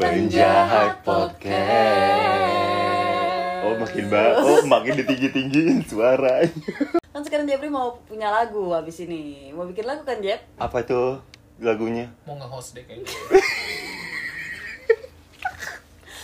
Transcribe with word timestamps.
Penjahat 0.00 1.04
Podcast. 1.04 1.52
Oh 3.60 3.76
makin 3.76 4.08
ba 4.08 4.40
oh 4.40 4.64
makin 4.64 4.96
ditinggi-tinggiin 4.96 5.84
suaranya. 5.84 6.48
Kan 7.12 7.20
sekarang 7.20 7.44
Jeffrey 7.44 7.68
mau 7.68 8.00
punya 8.08 8.32
lagu 8.32 8.72
habis 8.72 8.96
ini. 9.04 9.52
Mau 9.52 9.68
bikin 9.68 9.84
lagu 9.84 10.00
kan, 10.00 10.16
Jeff? 10.24 10.40
Apa 10.56 10.80
tuh 10.88 11.20
lagunya? 11.60 12.08
mau 12.24 12.32
nge-host 12.32 12.80
deh 12.80 12.84
kayaknya 12.88 13.12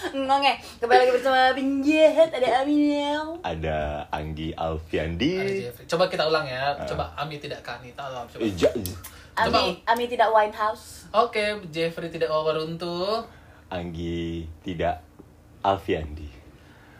Ngonge, 0.25 0.57
kembali 0.81 0.97
lagi 0.97 1.13
bersama 1.13 1.53
Penjahat 1.53 2.33
ada 2.33 2.65
Aminel. 2.65 3.37
Ada 3.45 4.09
Anggi 4.09 4.57
Ada 4.57 4.73
Alfiandi. 4.73 5.37
Jeffrey 5.69 5.85
coba 5.85 6.09
kita 6.09 6.25
ulang 6.25 6.49
ya 6.49 6.73
coba 6.89 7.13
Ami 7.13 7.37
tidak 7.37 7.61
Kanita 7.61 8.09
tolong 8.09 8.25
coba. 8.25 8.41
Ami, 9.37 9.85
Ami 9.85 10.09
tidak 10.09 10.33
Winehouse. 10.33 11.13
oke 11.13 11.69
Jeffrey 11.69 12.09
tidak 12.09 12.33
runtuh 12.57 13.29
Anggi 13.67 14.47
tidak 14.63 15.03
Alfiandi. 15.61 16.31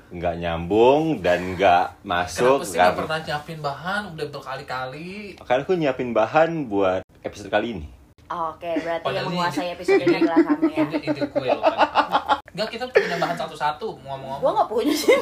Nggak 0.09 0.35
nyambung 0.37 1.19
dan 1.19 1.55
nggak 1.55 2.03
masuk. 2.03 2.63
kenapa 2.63 2.65
sih 2.65 2.75
nggak- 2.75 2.97
pernah 2.97 3.21
nyiapin 3.21 3.59
bahan 3.61 4.03
udah 4.15 4.27
berkali-kali 4.29 5.11
Karena 5.37 5.63
aku 5.63 5.73
nyiapin 5.75 6.11
bahan 6.11 6.51
buat 6.67 7.03
episode 7.21 7.51
kali 7.51 7.69
ini. 7.73 7.87
Oke, 8.27 8.71
berarti 8.77 9.05
Padahal 9.05 9.23
yang 9.23 9.27
menguasai 9.31 9.69
episode 9.73 10.03
ini 10.03 10.17
adalah 10.17 10.39
kamu 10.43 10.63
ya. 10.67 10.83
ide, 10.85 10.97
ide 11.07 11.23
gue 11.25 11.47
loh 11.49 11.63
kan 11.63 11.79
Enggak, 12.51 12.69
kita 12.73 12.85
punya 12.89 13.17
bahan 13.17 13.37
satu-satu 13.37 13.87
Gua 13.93 14.03
ngomong-ngomong 14.03 14.53
nggak 14.57 14.69
punya 14.69 14.91
sih. 14.93 15.15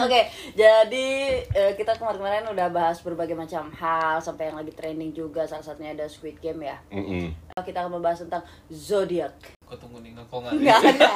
Oke, 0.00 0.20
jadi 0.52 1.06
eh, 1.44 1.72
kita 1.74 1.94
kemarin-kemarin 1.94 2.46
udah 2.48 2.68
bahas 2.68 2.98
berbagai 2.98 3.34
macam 3.34 3.66
hal 3.72 4.18
sampai 4.18 4.48
yang 4.48 4.56
lagi 4.56 4.70
trending 4.70 5.10
juga 5.10 5.42
salah 5.42 5.62
satunya 5.62 5.92
ada 5.92 6.06
Squid 6.06 6.38
Game 6.38 6.62
ya. 6.62 6.78
Mm-mm. 6.88 7.34
Kita 7.56 7.82
akan 7.82 7.92
membahas 7.94 8.22
tentang 8.22 8.40
zodiak. 8.68 9.34
gue 9.60 9.76
tunggu 9.76 10.00
nih 10.00 10.16
kok 10.16 10.32
nggak 10.32 10.52
Nggak 10.54 10.78
ada, 10.80 11.08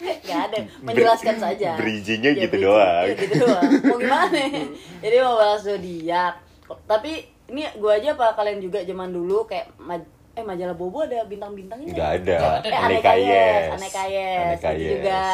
nggak 0.00 0.40
ada. 0.42 0.56
Menjelaskan 0.80 1.36
saja. 1.36 1.70
bridgingnya 1.76 2.32
Ya, 2.32 2.40
gitu 2.40 2.56
bridging. 2.56 2.72
doang. 2.72 3.04
Iya, 3.04 3.14
gitu 3.16 3.34
doang. 3.38 3.70
Mau 3.82 3.98
gimana? 3.98 4.40
Jadi 5.04 5.16
mau 5.20 5.34
bahas 5.36 5.60
zodiak. 5.60 6.34
Tapi 6.82 7.12
ini 7.46 7.62
gua 7.76 7.92
aja 7.94 8.08
apa 8.12 8.32
kalian 8.32 8.58
juga 8.58 8.80
zaman 8.80 9.10
dulu 9.10 9.44
kayak 9.44 9.76
maj- 9.78 10.08
eh 10.32 10.40
majalah 10.40 10.72
Bobo 10.72 11.00
ada 11.00 11.24
bintang-bintangnya? 11.24 11.92
Nggak 11.92 12.10
ada. 12.22 12.36
Ada. 12.60 12.66
Eh, 12.66 12.80
Aneka 12.80 13.12
yes. 13.14 13.64
Aneka 13.72 14.04
yes. 14.06 14.40
Aneka 14.46 14.70
Itu 14.70 14.76
yes. 14.78 14.90
juga. 14.90 15.24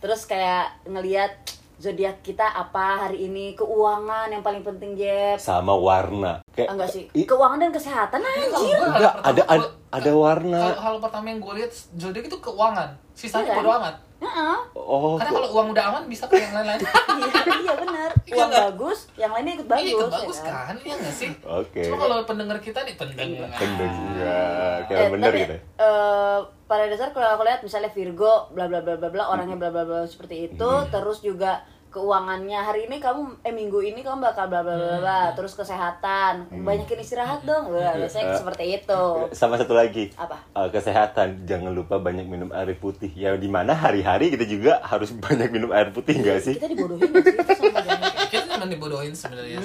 Terus 0.00 0.20
kayak 0.24 0.64
ngelihat 0.86 1.32
zodiak 1.80 2.20
kita 2.20 2.44
apa 2.44 3.08
hari 3.08 3.24
ini 3.24 3.56
keuangan 3.56 4.28
yang 4.28 4.44
paling 4.44 4.60
penting 4.60 5.00
Jeb. 5.00 5.40
Sama 5.40 5.72
warna. 5.72 6.44
Ah, 6.44 6.52
Kayak 6.52 6.68
enggak 6.76 6.90
sih. 6.92 7.04
Keuangan 7.08 7.56
dan 7.56 7.72
kesehatan 7.72 8.20
anjir. 8.20 8.76
Enggak, 8.76 9.14
ada 9.24 9.42
ada 9.48 9.66
ada 9.90 10.10
warna. 10.12 10.58
hal, 10.60 10.74
hal 10.76 10.94
pertama 10.98 11.26
yang 11.26 11.38
gue 11.38 11.54
lihat 11.56 11.70
zodiak 11.94 12.24
itu 12.24 12.38
keuangan 12.38 12.94
sisanya 13.12 13.50
Iya. 13.50 13.56
bodo 13.58 13.70
amat 13.76 13.96
Heeh. 14.20 14.56
Oh, 14.76 15.16
karena 15.16 15.32
kalau 15.32 15.48
uang 15.50 15.68
udah 15.72 15.84
aman 15.86 16.02
bisa 16.04 16.28
ke 16.28 16.36
yang 16.36 16.52
lain-lain 16.52 16.76
iya, 17.16 17.32
iya 17.56 17.72
benar. 17.74 18.10
Iya 18.20 18.36
Uang 18.36 18.50
bagus, 18.52 19.08
yang 19.16 19.32
lainnya 19.32 19.56
ikut 19.56 19.64
bagus. 19.64 19.80
Iya, 19.80 19.90
ikut 19.90 20.04
ya 20.04 20.12
bagus 20.12 20.38
kan? 20.44 20.74
Iya 20.76 20.94
nggak 20.94 21.14
sih? 21.16 21.30
Oke. 21.40 21.80
Cuma 21.80 21.96
kalau 21.98 22.16
pendengar 22.22 22.58
kita 22.60 22.84
nih 22.84 22.94
pendengar. 22.94 23.48
Kendeng 23.50 23.96
ya, 24.14 24.44
kayak 24.84 25.00
Eh, 25.00 25.08
bener 25.08 25.24
tapi, 25.26 25.40
gitu. 25.40 25.56
eh, 25.56 26.38
pada 26.62 26.84
dasar 26.86 27.08
kalau 27.10 27.28
aku 27.32 27.42
lihat 27.42 27.60
misalnya 27.64 27.88
Virgo 27.88 28.34
bla 28.52 28.68
bla 28.68 28.78
bla 28.78 28.94
bla 28.94 29.08
bla 29.08 29.24
orangnya 29.26 29.56
bla 29.56 29.72
bla 29.72 29.82
bla 29.82 30.00
seperti 30.04 30.52
itu 30.52 30.68
Hmm. 30.68 30.92
terus 30.92 31.24
juga 31.24 31.64
keuangannya. 31.90 32.56
Hari 32.56 32.86
ini 32.86 32.96
kamu 32.96 33.42
eh 33.42 33.50
minggu 33.50 33.82
ini 33.82 34.00
kamu 34.00 34.22
bakal 34.22 34.46
bla 34.46 34.60
bla 34.60 34.72
bla 34.72 34.96
bla 34.98 35.20
Hmm. 35.22 35.34
terus 35.34 35.52
kesehatan. 35.52 36.46
Banyakin 36.56 36.98
istirahat 36.98 37.42
dong. 37.42 37.68
Wah, 37.68 37.92
biasanya 37.92 38.30
Eh, 38.30 38.38
seperti 38.38 38.64
itu. 38.76 39.02
Sama 39.30 39.54
satu 39.54 39.74
lagi. 39.74 40.14
apa? 40.14 40.38
Eh, 40.54 40.68
kesehatan. 40.70 41.44
Jangan 41.44 41.70
lupa 41.70 41.98
banyak 41.98 42.24
minum 42.24 42.50
air 42.50 42.72
putih. 42.74 43.10
Ya 43.10 43.34
di 43.34 43.46
mana 43.46 43.72
hari-hari 43.72 44.30
kita 44.30 44.44
juga 44.44 44.78
harus 44.80 45.10
banyak 45.20 45.50
minum 45.50 45.70
air 45.70 45.90
putih 45.90 46.16
enggak 46.16 46.40
sih? 46.40 46.54
Kita 46.54 46.66
dibodohin 46.66 47.10
sih? 47.10 47.34
Sama 47.50 48.08
kita 48.30 48.46
cuma 48.48 48.66
dibodohin 48.66 49.12
sebenarnya. 49.12 49.58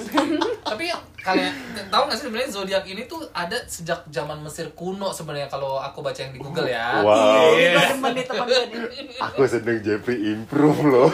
Tapi 0.60 0.90
kalian 1.16 1.54
tahu 1.88 2.02
nggak 2.04 2.16
sih 2.16 2.24
sebenarnya 2.24 2.50
zodiak 2.50 2.84
ini 2.84 3.02
tuh 3.04 3.22
ada 3.30 3.58
sejak 3.64 4.06
zaman 4.08 4.38
Mesir 4.40 4.70
kuno 4.72 5.10
sebenarnya 5.10 5.46
kalau 5.46 5.78
aku 5.78 5.98
baca 5.98 6.18
yang 6.18 6.30
di 6.30 6.38
Google 6.38 6.66
ya. 6.66 7.00
Wow. 7.00 7.54
Iya, 7.54 7.70
nih 8.04 8.24
teman 8.26 8.46
gue 8.46 8.60
nih. 8.66 9.18
aku 9.18 9.40
seneng 9.44 9.78
Jeffrey 9.80 10.18
improve 10.28 10.82
loh 10.82 11.10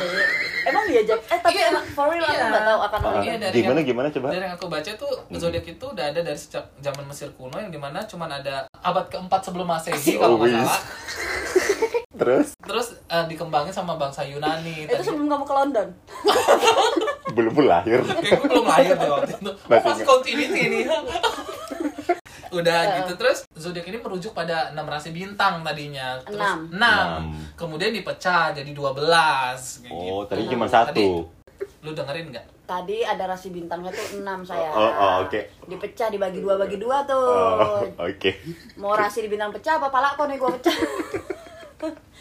Dia 0.84 1.02
Jack? 1.04 1.20
Eh 1.26 1.38
tapi 1.38 1.54
Iya. 1.54 1.66
emang 1.68 1.84
for 1.88 2.06
real 2.06 2.20
aku 2.20 2.32
Iya. 2.32 2.46
nggak 2.48 2.64
tahu 2.64 2.80
akan 2.82 2.98
Oh, 2.98 3.08
orang 3.08 3.22
iya, 3.22 3.34
dari 3.36 3.54
gimana 3.54 3.74
yang- 3.74 3.86
gimana 3.86 4.06
coba 4.08 4.26
dari 4.28 4.44
yang 4.44 4.54
aku 4.54 4.66
baca 4.66 4.90
tuh 4.92 5.12
zodiak 5.32 5.66
itu 5.66 5.84
udah 5.84 6.04
ada 6.06 6.20
dari 6.20 6.36
sejak 6.36 6.64
zaman 6.76 7.04
Mesir 7.04 7.28
kuno 7.32 7.56
yang 7.56 7.68
di 7.68 7.76
mana 7.76 7.98
cuman 8.02 8.30
ada 8.32 8.54
abad 8.76 9.06
keempat 9.06 9.40
sebelum 9.42 9.64
masehi 9.64 10.16
kalau 10.16 10.36
nggak 10.36 10.48
Wis. 10.48 10.58
salah 10.58 10.80
terus 12.20 12.48
terus 12.56 12.86
eh, 13.04 13.24
dikembangin 13.26 13.70
sama 13.70 13.94
bangsa 13.94 14.22
Yunani 14.22 14.84
Itu 14.84 14.94
Tadi- 14.94 15.04
sebelum 15.04 15.26
kamu 15.28 15.44
ke 15.44 15.54
London. 15.54 15.88
belum 17.32 17.52
lahir 17.64 17.98
Kayak 18.04 18.38
gue 18.38 18.48
belum 18.50 18.66
lahir 18.66 18.92
deh 18.94 19.08
waktu 19.08 19.32
itu. 19.32 19.48
Oh, 19.48 19.56
Masih 19.66 19.80
masih 19.82 19.96
ingat. 19.96 20.06
continuity 20.06 20.62
nih. 20.68 20.84
Udah 22.52 22.78
gitu 23.00 23.12
terus 23.16 23.38
zodiak 23.56 23.88
ini 23.88 23.98
merujuk 23.98 24.32
pada 24.32 24.70
enam 24.70 24.84
rasi 24.84 25.08
bintang 25.10 25.64
tadinya. 25.64 26.20
Terus 26.22 26.36
Enam. 26.36 26.58
enam. 26.68 27.08
Enam. 27.08 27.22
Kemudian 27.56 27.90
dipecah 27.90 28.52
jadi 28.52 28.68
12 28.68 28.92
kayak 29.82 29.90
oh 29.90 30.22
gitu. 30.22 30.28
tadi 30.28 30.42
cuma 30.46 30.66
Tadi- 30.68 30.76
satu 30.92 31.06
Lu 31.82 31.90
dengerin 31.90 32.30
nggak? 32.30 32.46
Tadi 32.62 33.02
ada 33.02 33.26
rasi 33.26 33.50
bintangnya 33.50 33.90
tuh 33.90 34.22
6 34.22 34.22
saya. 34.46 34.70
Oh, 34.70 34.86
oh, 34.86 35.12
oke. 35.26 35.40
Dipecah 35.66 36.08
dibagi 36.08 36.38
dua 36.38 36.54
bagi 36.54 36.78
dua 36.78 37.02
tuh. 37.02 37.18
oh, 37.18 37.82
oke 37.98 38.30
Mau 38.78 38.94
rasi 38.94 39.26
di 39.26 39.28
bintang 39.28 39.50
pecah 39.50 39.82
apa 39.82 39.90
pala 39.90 40.14
kok 40.14 40.30
nih 40.30 40.38
gua 40.38 40.54
pecah. 40.54 40.76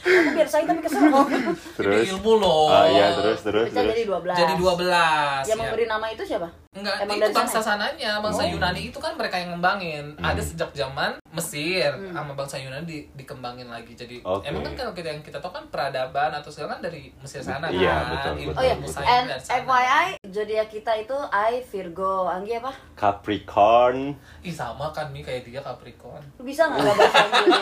Aku 0.02 0.30
biar 0.34 0.50
saya 0.50 0.66
tapi 0.66 0.82
kesel 0.82 1.14
kok. 1.14 1.28
terus 1.78 1.94
Ini 1.94 2.18
ilmu 2.18 2.42
loh. 2.42 2.74
ah 2.74 2.90
iya 2.90 3.14
terus 3.14 3.46
terus 3.46 3.70
Pecah 3.70 3.86
terus 3.86 3.94
jadi 3.94 4.04
12. 4.10 4.34
Jadi 4.34 4.54
12. 4.58 5.46
Yang 5.46 5.46
ya. 5.46 5.56
memberi 5.62 5.86
nama 5.86 6.06
itu 6.10 6.24
siapa? 6.26 6.50
Enggak, 6.82 6.96
Emang 7.00 7.18
itu 7.20 7.30
bangsa 7.32 7.60
sana? 7.60 7.86
sananya, 7.86 8.12
bangsa 8.18 8.42
Yunani 8.44 8.82
itu 8.84 8.98
kan 8.98 9.14
mereka 9.14 9.36
yang 9.36 9.54
ngembangin. 9.54 10.06
Hmm. 10.14 10.26
Ada 10.26 10.42
sejak 10.42 10.70
zaman 10.72 11.14
Mesir 11.32 11.88
Hmm. 11.88 12.12
sama 12.12 12.34
bangsa 12.34 12.58
Yunani 12.58 12.84
di, 12.84 12.98
dikembangin 13.14 13.68
lagi. 13.68 13.94
Jadi 13.94 14.20
Oke. 14.20 14.44
emang 14.44 14.62
kan 14.64 14.74
kalau 14.76 14.92
kita 14.92 15.08
yang 15.08 15.22
kita 15.22 15.38
tahu 15.38 15.54
kan 15.54 15.64
peradaban 15.68 16.34
atau 16.34 16.50
segala 16.50 16.74
kan 16.74 16.82
dari 16.84 17.14
Mesir 17.16 17.40
sana 17.40 17.70
Iya, 17.70 17.88
kan. 17.88 18.04
betul, 18.10 18.34
Ilmu- 18.34 18.50
betul. 18.50 18.58
Oh 18.58 18.64
iya, 18.64 18.76
sains 18.84 19.08
and. 19.46 19.62
FYI 19.62 20.06
zodiak 20.28 20.68
kita 20.68 20.92
itu 20.98 21.18
I 21.30 21.54
Virgo. 21.64 22.14
Anggi 22.24 22.54
apa? 22.56 22.72
Capricorn 22.94 24.18
Ih 24.42 24.50
sama 24.52 24.90
kan 24.90 25.10
nih 25.10 25.22
kayak 25.22 25.42
dia 25.44 25.62
Capricorn. 25.62 26.24
Lu 26.36 26.44
bisa 26.44 26.66
nggak 26.66 26.82
nggak 26.82 26.96
baca 26.98 27.20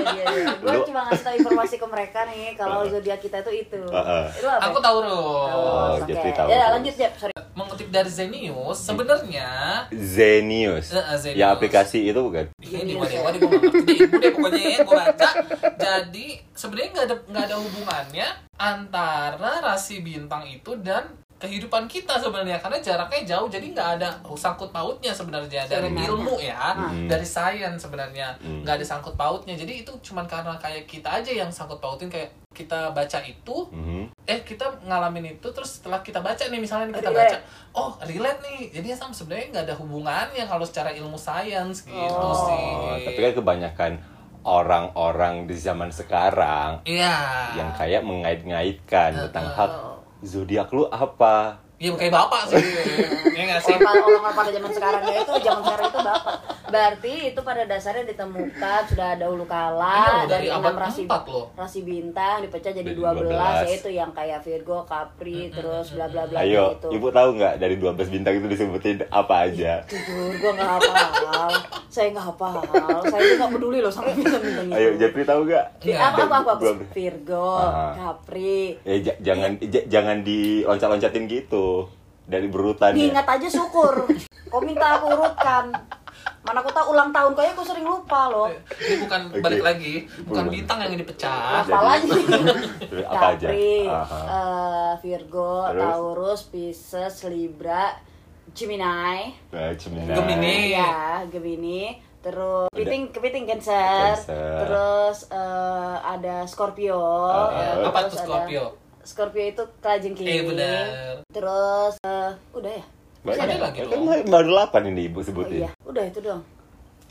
dia? 0.08 0.26
Gue 0.62 0.80
cuma 0.86 1.00
ngasih 1.06 1.24
tahu 1.24 1.36
informasi 1.38 1.76
ke 1.76 1.86
mereka 1.86 2.20
nih 2.26 2.56
kalau 2.56 2.84
zodiak 2.92 3.20
kita 3.20 3.44
itu 3.44 3.52
itu. 3.64 3.82
Heeh. 3.84 4.26
Itu 4.34 4.48
apa? 4.48 4.62
Aku 4.66 4.78
tahu 4.78 4.98
Tahu, 5.00 5.18
Oh. 5.50 5.96
Jeffrey 6.04 6.32
tahu. 6.32 6.48
Ya 6.48 6.72
lanjut 6.72 6.94
Jep, 6.94 7.14
sorry. 7.16 7.34
Mengutip 7.52 7.90
dari 7.90 8.08
Zenius, 8.08 8.80
sebenarnya 8.82 9.09
Zenius 9.90 10.88
Eh, 10.90 10.98
eh, 10.98 11.18
Zenius. 11.18 11.38
ya 11.38 11.48
aplikasi 11.50 12.00
itu 12.04 12.20
bukan 12.20 12.46
ini 12.60 12.94
Genius, 12.94 13.10
dewa 13.10 13.30
ya. 13.30 13.32
dewa 13.34 13.50
gue 13.50 13.60
ngerti 13.64 13.94
ibu 14.00 14.16
deh 14.16 14.32
pokoknya 14.32 14.62
ya 14.62 14.80
gue 14.82 14.96
baca. 14.96 15.30
Jadi 15.76 16.26
sebenarnya 16.52 16.90
nggak 16.92 17.06
ada 17.06 17.16
nggak 17.26 17.44
ada 17.46 17.56
hubungannya 17.58 18.28
antara 18.56 19.52
rasi 19.62 20.00
bintang 20.00 20.44
itu 20.46 20.72
dan 20.78 21.04
kehidupan 21.40 21.88
kita 21.88 22.14
sebenarnya 22.16 22.60
karena 22.60 22.78
jaraknya 22.78 23.24
jauh 23.26 23.48
jadi 23.48 23.66
nggak 23.66 23.90
ada 23.96 24.10
sangkut 24.30 24.70
pautnya 24.70 25.10
sebenarnya 25.10 25.64
dari 25.66 25.88
ilmu 25.88 26.36
ya 26.38 26.76
Hmm. 26.76 27.08
dari 27.08 27.24
sains 27.24 27.80
sebenarnya 27.80 28.36
Hmm. 28.38 28.62
nggak 28.62 28.76
ada 28.76 28.86
sangkut 28.86 29.16
pautnya 29.16 29.56
jadi 29.56 29.82
itu 29.82 29.92
cuman 30.04 30.28
karena 30.28 30.52
kayak 30.56 30.84
kita 30.84 31.10
aja 31.10 31.32
yang 31.34 31.48
sangkut 31.48 31.80
pautin 31.80 32.08
kayak 32.08 32.28
kita 32.50 32.92
baca 32.92 33.20
itu 33.22 33.56
Mhm. 33.72 34.12
eh 34.26 34.40
kita 34.42 34.68
ngalamin 34.84 35.34
itu 35.34 35.48
terus 35.50 35.80
setelah 35.80 36.02
kita 36.02 36.20
baca 36.20 36.44
nih 36.44 36.60
misalnya 36.60 36.92
kita 36.92 37.08
Relate. 37.08 37.32
baca 37.32 37.38
oh 37.74 37.90
relate 38.04 38.40
nih 38.42 38.60
jadi 38.74 38.88
sama 38.94 39.14
sebenarnya 39.14 39.48
nggak 39.50 39.66
ada 39.66 39.76
hubungannya 39.76 40.44
kalau 40.44 40.66
secara 40.66 40.92
ilmu 40.92 41.16
sains 41.16 41.82
gitu 41.82 41.96
Oh, 42.20 42.36
sih 42.46 43.06
tapi 43.06 43.20
kan 43.22 43.34
kebanyakan 43.34 43.92
orang-orang 44.60 45.46
di 45.46 45.54
zaman 45.54 45.88
sekarang 45.90 46.82
iya 46.84 47.54
yang 47.54 47.72
kayak 47.72 48.02
mengait-ngaitkan 48.02 49.12
Uh, 49.14 49.22
tentang 49.30 49.70
uh. 49.70 49.99
Zodiak 50.24 50.72
lu 50.76 50.88
apa 50.92 51.64
Iya 51.80 51.96
kayak 51.96 52.12
bapak 52.12 52.42
sih 52.46 52.60
ya 53.40 53.44
nggak 53.46 53.62
sih 53.62 53.72
Orang, 53.74 54.04
orang 54.20 54.36
pada 54.36 54.52
zaman 54.52 54.68
sekarang 54.70 55.00
ya 55.02 55.16
itu 55.18 55.32
zaman 55.40 55.62
sekarang 55.64 55.86
itu 55.88 56.00
bapak. 56.02 56.36
Berarti 56.70 57.14
itu 57.26 57.40
pada 57.40 57.64
dasarnya 57.64 58.04
ditemukan 58.06 58.82
sudah 58.86 59.08
ada 59.16 59.26
Iya 59.26 59.48
kala 59.48 59.96
loh, 60.20 60.28
dari 60.28 60.48
enam 60.50 60.76
rasi 60.76 61.02
4 61.04 61.24
loh. 61.26 61.48
rasi 61.54 61.80
bintang 61.82 62.44
dipecah 62.44 62.70
jadi 62.70 62.92
12, 62.92 63.26
12. 63.26 63.64
yaitu 63.66 63.90
yang 63.92 64.12
kayak 64.12 64.44
Virgo, 64.44 64.84
Capri, 64.84 65.50
terus 65.50 65.90
bla 65.92 66.06
bla 66.06 66.24
bla 66.26 66.38
ayo 66.40 66.76
gitu. 66.76 66.88
ibu 66.92 67.08
tahu 67.10 67.30
nggak 67.34 67.54
dari 67.58 67.76
12 67.76 67.96
bintang 68.10 68.34
itu 68.36 68.48
disebutin 68.50 69.02
apa 69.08 69.36
aja 69.46 69.80
Jujur, 69.86 70.36
gue 70.36 70.52
nggak 70.52 70.70
hafal. 70.76 71.52
Saya 71.88 72.08
nggak 72.12 72.26
hafal. 72.28 72.60
Saya 73.04 73.22
juga 73.24 73.36
nggak 73.40 73.52
peduli 73.52 73.80
loh 73.80 73.90
sama 73.90 74.12
bintang-bintang 74.12 74.68
itu. 74.68 74.76
ayo 74.76 74.90
Jeffrey 74.96 75.24
tahu 75.24 75.42
nggak 75.48 75.66
Nggak. 75.80 75.96
apa, 75.98 76.20
apa, 76.20 76.36
apa, 76.36 76.52
apa? 76.52 76.62
Dua- 76.62 76.92
Virgo, 76.92 77.50
Ah. 77.56 77.94
Capri. 77.96 78.76
eh 78.84 79.00
jangan 79.18 79.56
j- 79.58 79.88
jangan 79.88 80.22
diloncat-loncatin 80.22 81.24
gitu 81.26 81.66
dari 82.24 82.46
berutan 82.46 82.94
ya 82.94 83.10
Diingat 83.10 83.26
aja 83.28 83.48
syukur. 83.50 84.06
Kau 84.46 84.62
minta 84.62 84.98
aku 84.98 85.10
urutkan. 85.10 85.74
Mana 86.40 86.62
aku 86.62 86.72
tahu 86.72 86.94
ulang 86.94 87.10
tahun 87.10 87.32
kayaknya 87.32 87.54
aku 87.54 87.64
sering 87.64 87.86
lupa 87.86 88.28
loh. 88.28 88.48
Ini 88.50 88.96
bukan 89.02 89.22
Oke. 89.30 89.42
balik 89.42 89.62
lagi, 89.62 89.94
bukan 90.24 90.46
bintang 90.48 90.78
yang 90.82 90.96
dipecah. 90.96 91.62
Apa 91.62 91.80
lagi? 91.80 92.10
Apa 93.12 93.26
aja? 93.34 93.48
Capri, 93.48 93.86
Aha. 93.86 94.20
eh, 94.26 94.94
Virgo, 95.00 95.68
Terus? 95.68 95.80
Taurus, 95.80 96.42
Pisces, 96.48 97.16
Libra, 97.26 97.94
Gemini. 98.50 99.36
Nah, 99.52 99.72
Gemini. 99.76 100.14
Gemini. 100.16 100.58
Ya, 100.72 101.22
Gemini. 101.28 101.82
Terus 102.20 102.68
kepiting 102.76 103.16
kepiting 103.16 103.46
Cancer. 103.48 104.16
Cancer. 104.18 104.56
Terus 104.66 105.18
eh, 105.30 105.96
ada 106.04 106.36
Scorpio. 106.46 107.00
Ah, 107.30 107.48
ya, 107.80 107.88
apa 107.88 108.00
terus 108.06 108.22
tuh 108.22 108.36
ada- 108.36 108.74
Scorpio? 109.10 109.42
Itu 109.44 109.64
kelajengking. 109.80 110.24
Eh 110.24 110.42
benar. 110.46 110.84
Terus 111.28 111.98
eh, 112.00 112.32
udah 112.54 112.72
ya? 112.72 112.84
Banyak. 113.20 113.42
ada? 113.42 113.56
lagi 113.60 113.80
Kan 113.84 114.00
baru 114.26 114.50
8 114.70 114.86
ini 114.88 115.02
ibu 115.06 115.20
Oh 115.20 115.26
sebutin. 115.26 115.60
iya, 115.60 115.70
udah 115.82 116.04
itu 116.06 116.22
dong. 116.22 116.42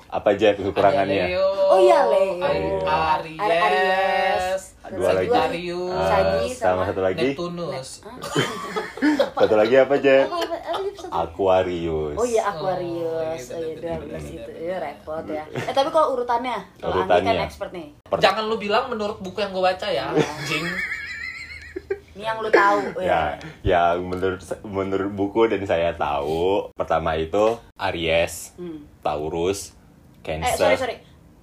Apa 0.08 0.32
aja 0.32 0.56
kekurangannya? 0.56 1.36
Oh 1.68 1.76
iya, 1.76 2.00
Leo. 2.08 2.40
Ari- 2.40 3.36
Aries. 3.36 3.36
Aries. 3.36 4.62
Dua 4.88 5.10
lagi. 5.12 5.28
Sagittarius. 5.28 5.92
Ah, 5.92 6.08
Sagi 6.08 6.48
sama 6.48 6.64
sama 6.64 6.82
satu 6.88 7.00
lagi. 7.04 7.28
Neptunus. 7.28 7.88
Satu 9.38 9.54
lagi 9.54 9.74
apa 9.76 9.94
satu? 9.94 10.16
Aquarius. 11.08 12.16
Oh 12.16 12.24
iya 12.24 12.42
Oh, 12.42 12.50
Aquarius. 12.50 13.42
iya, 13.44 13.54
Oh 13.54 13.60
iya, 13.60 13.74
bener, 13.76 13.98
12 14.00 14.08
bener, 14.08 14.20
itu. 14.32 14.50
Iya 14.58 14.76
repot 14.80 15.24
ya. 15.24 15.44
Eh 15.44 15.74
tapi 15.76 15.88
kalau 15.90 16.16
urutannya, 16.16 16.56
kalau 16.80 17.04
Anggi 17.04 17.28
kan 17.28 17.36
expert 17.44 17.70
nih. 17.70 17.88
Jangan 18.16 18.48
lu 18.48 18.56
bilang 18.56 18.88
menurut 18.88 19.20
buku 19.20 19.38
yang 19.38 19.52
gue 19.52 19.60
baca 19.62 19.86
ya, 19.86 20.08
anjing. 20.08 20.64
Ini 22.18 22.26
yang 22.26 22.42
lu 22.42 22.50
tahu 22.50 22.82
Ya, 22.98 23.06
ya. 23.06 23.22
yang 23.62 24.02
menurut 24.02 24.42
menurut 24.66 25.10
buku 25.10 25.46
dan 25.46 25.62
saya 25.62 25.94
tahu, 25.94 26.66
pertama 26.74 27.14
itu 27.14 27.54
Aries, 27.78 28.58
Hmm. 28.58 28.82
Taurus, 29.00 29.70
Eh 29.70 30.42
Cancer. 30.42 30.58
sorry 30.58 30.76
sorry. 30.76 30.96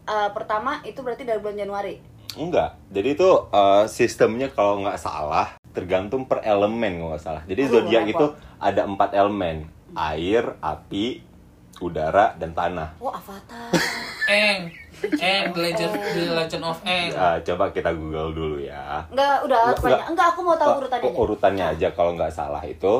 Eh, 0.05 0.29
pertama 0.29 0.83
itu 0.83 0.99
berarti 0.99 1.23
dari 1.23 1.39
bulan 1.39 1.55
Januari. 1.55 1.95
Enggak. 2.35 2.75
Jadi 2.91 3.15
itu 3.15 3.29
eh, 3.49 3.83
sistemnya 3.87 4.51
kalau 4.51 4.83
nggak 4.83 4.99
salah 4.99 5.55
tergantung 5.71 6.27
per 6.27 6.43
elemen 6.43 6.99
kalau 6.99 7.09
nggak 7.09 7.23
salah. 7.23 7.43
Jadi 7.45 7.61
zodiak 7.65 8.03
itu 8.05 8.25
ada 8.57 8.83
empat 8.83 9.11
elemen: 9.11 9.71
air, 9.93 10.59
api, 10.59 11.23
udara, 11.79 12.35
dan 12.35 12.51
tanah. 12.51 12.99
Oh 12.99 13.09
Avatar. 13.09 13.71
Eng, 14.25 14.59
Eng, 15.15 15.43
The 15.51 15.59
Legend, 15.61 15.93
The 15.93 16.23
Legend 16.33 16.63
of 16.63 16.79
Eng. 16.83 17.09
Ah, 17.13 17.37
coba 17.39 17.69
kita 17.69 17.91
google 17.91 18.31
dulu 18.31 18.57
ya. 18.57 19.05
Enggak, 19.07 19.45
udah 19.45 19.57
Enggak, 19.61 19.77
banyak. 19.77 19.85
enggak. 19.85 20.09
Enggak, 20.09 20.27
aku 20.27 20.39
mau 20.41 20.55
tahu 20.55 20.69
Oh, 20.69 20.77
urutannya. 20.79 21.03
oh, 21.03 21.11
aja. 21.11 21.21
urutannya 21.21 21.65
aja 21.71 21.87
kalau 21.91 22.11
nggak 22.13 22.33
salah 22.33 22.63
itu 22.63 22.93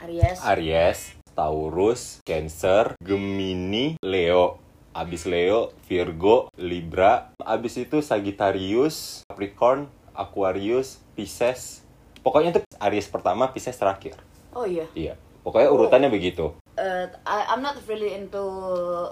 Aries. 0.00 0.38
Aries, 0.44 1.00
Taurus, 1.32 2.02
Cancer, 2.22 2.98
Gemini, 2.98 3.96
Leo. 4.00 4.58
Abis 4.92 5.26
Leo, 5.26 5.74
Virgo, 5.84 6.46
Libra. 6.54 7.34
Abis 7.36 7.74
itu 7.76 7.98
Sagittarius, 7.98 9.26
Capricorn, 9.26 9.90
Aquarius, 10.12 11.02
Pisces. 11.12 11.82
Pokoknya 12.20 12.50
itu 12.52 12.60
Aries 12.78 13.06
pertama, 13.06 13.50
Pisces 13.50 13.74
terakhir. 13.74 14.14
Oh 14.50 14.62
iya. 14.62 14.86
Iya. 14.94 15.18
Pokoknya 15.42 15.68
urutannya 15.68 16.08
begitu. 16.08 16.54
Eh, 16.74 17.06
I- 17.24 17.46
I'm 17.48 17.62
not 17.62 17.78
really 17.84 18.10
into 18.12 18.42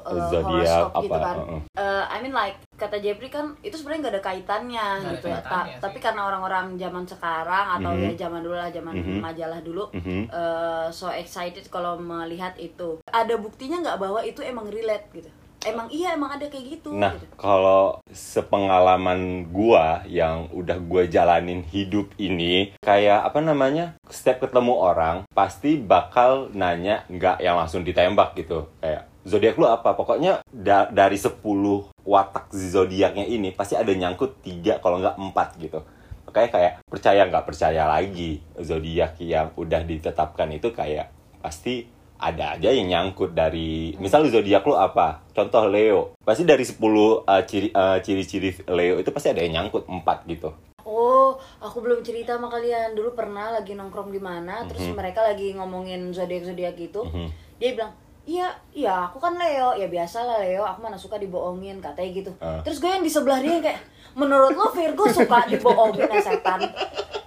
uh, 0.02 0.18
Zodiac, 0.26 0.42
horoscope 0.42 0.94
gitu 1.00 1.14
apa, 1.14 1.18
kan. 1.22 1.36
uh-uh. 1.38 1.60
Eh, 1.72 2.04
I 2.04 2.16
mean 2.18 2.32
like 2.32 2.58
kata 2.74 2.98
Jeffrey 2.98 3.28
kan 3.28 3.54
itu 3.60 3.70
sebenarnya 3.72 4.00
nggak 4.02 4.14
ada 4.14 4.24
kaitannya 4.24 4.82
ada 4.82 5.10
gitu. 5.12 5.24
Ta- 5.24 5.38
kaitannya 5.38 5.70
sih. 5.70 5.80
tapi 5.80 5.98
karena 5.98 6.20
orang-orang 6.24 6.74
zaman 6.74 7.04
sekarang 7.04 7.66
atau 7.72 7.90
Mhm. 7.92 8.02
ya 8.02 8.10
zaman 8.18 8.40
dulu 8.40 8.56
lah 8.56 8.68
zaman 8.68 8.94
Mhm. 8.96 9.18
majalah 9.20 9.60
dulu 9.60 9.84
Mhm. 9.92 10.22
eh, 10.26 10.86
so 10.90 11.06
excited 11.08 11.62
kalau 11.68 11.94
melihat 11.96 12.58
itu. 12.58 12.98
Ada 13.06 13.34
buktinya 13.36 13.78
nggak 13.80 13.98
bahwa 14.00 14.20
itu 14.20 14.42
emang 14.42 14.66
relate 14.66 15.06
gitu. 15.12 15.30
Emang 15.62 15.86
iya 15.94 16.18
emang 16.18 16.34
ada 16.34 16.46
kayak 16.50 16.66
gitu. 16.78 16.90
Nah, 16.90 17.14
gitu. 17.14 17.38
kalau 17.38 18.02
sepengalaman 18.10 19.46
gua 19.54 20.02
yang 20.10 20.50
udah 20.50 20.78
gua 20.82 21.06
jalanin 21.06 21.62
hidup 21.62 22.10
ini, 22.18 22.74
kayak 22.82 23.22
apa 23.22 23.38
namanya? 23.38 23.94
Setiap 24.10 24.50
ketemu 24.50 24.74
orang 24.74 25.16
pasti 25.30 25.78
bakal 25.78 26.50
nanya 26.50 27.06
nggak 27.06 27.38
yang 27.38 27.54
langsung 27.54 27.86
ditembak 27.86 28.34
gitu. 28.34 28.66
Kayak 28.82 29.06
zodiak 29.22 29.54
lu 29.54 29.70
apa? 29.70 29.94
Pokoknya 29.94 30.42
da- 30.50 30.90
dari 30.90 31.14
10 31.14 31.86
watak 32.02 32.50
zodiaknya 32.50 33.22
ini 33.22 33.54
pasti 33.54 33.78
ada 33.78 33.94
nyangkut 33.94 34.42
tiga 34.42 34.82
kalau 34.82 34.98
nggak 34.98 35.14
empat 35.14 35.48
gitu. 35.62 35.78
Makanya 36.26 36.48
kayak 36.50 36.72
percaya 36.90 37.22
nggak 37.30 37.46
percaya 37.46 37.82
lagi 37.86 38.42
zodiak 38.58 39.14
yang 39.22 39.54
udah 39.54 39.86
ditetapkan 39.86 40.50
itu 40.50 40.74
kayak 40.74 41.14
pasti 41.38 41.86
ada 42.22 42.54
aja 42.54 42.70
yang 42.70 42.86
nyangkut 42.86 43.34
dari 43.34 43.98
misal 43.98 44.22
zodiak 44.30 44.62
lu 44.62 44.78
apa 44.78 45.26
contoh 45.34 45.66
Leo 45.66 46.14
pasti 46.22 46.46
dari 46.46 46.62
10 46.62 46.78
uh, 46.78 47.42
ciri 47.42 47.68
uh, 47.74 47.98
ciri-ciri 47.98 48.62
Leo 48.70 49.02
itu 49.02 49.10
pasti 49.10 49.34
ada 49.34 49.42
yang 49.42 49.66
nyangkut 49.66 49.90
empat 49.90 50.22
gitu 50.30 50.54
Oh, 50.82 51.38
aku 51.62 51.78
belum 51.78 52.02
cerita 52.02 52.34
sama 52.34 52.50
kalian. 52.50 52.98
Dulu 52.98 53.14
pernah 53.14 53.54
lagi 53.54 53.78
nongkrong 53.78 54.10
di 54.10 54.18
mana, 54.18 54.66
terus 54.66 54.90
Mhm. 54.90 54.98
mereka 54.98 55.22
lagi 55.22 55.54
ngomongin 55.54 56.10
zodiak-zodiak 56.10 56.74
gitu. 56.74 57.06
Mhm. 57.06 57.28
Dia 57.62 57.70
bilang, 57.78 57.92
"Iya, 58.26 58.48
iya, 58.74 59.06
aku 59.06 59.22
kan 59.22 59.38
Leo. 59.38 59.78
Ya 59.78 59.86
biasalah 59.86 60.42
Leo, 60.42 60.66
aku 60.66 60.82
mana 60.82 60.98
suka 60.98 61.22
dibohongin," 61.22 61.78
katanya 61.78 62.10
gitu. 62.10 62.30
Ah. 62.42 62.58
Terus 62.66 62.82
gue 62.82 62.90
yang 62.90 63.06
di 63.06 63.08
sebelah 63.08 63.38
dia 63.38 63.62
kayak, 63.62 63.78
"Menurut 64.18 64.58
lo 64.58 64.74
Virgo 64.74 65.06
suka 65.06 65.46
dibohongin 65.46 66.10
ya 66.10 66.18
setan?" 66.18 66.60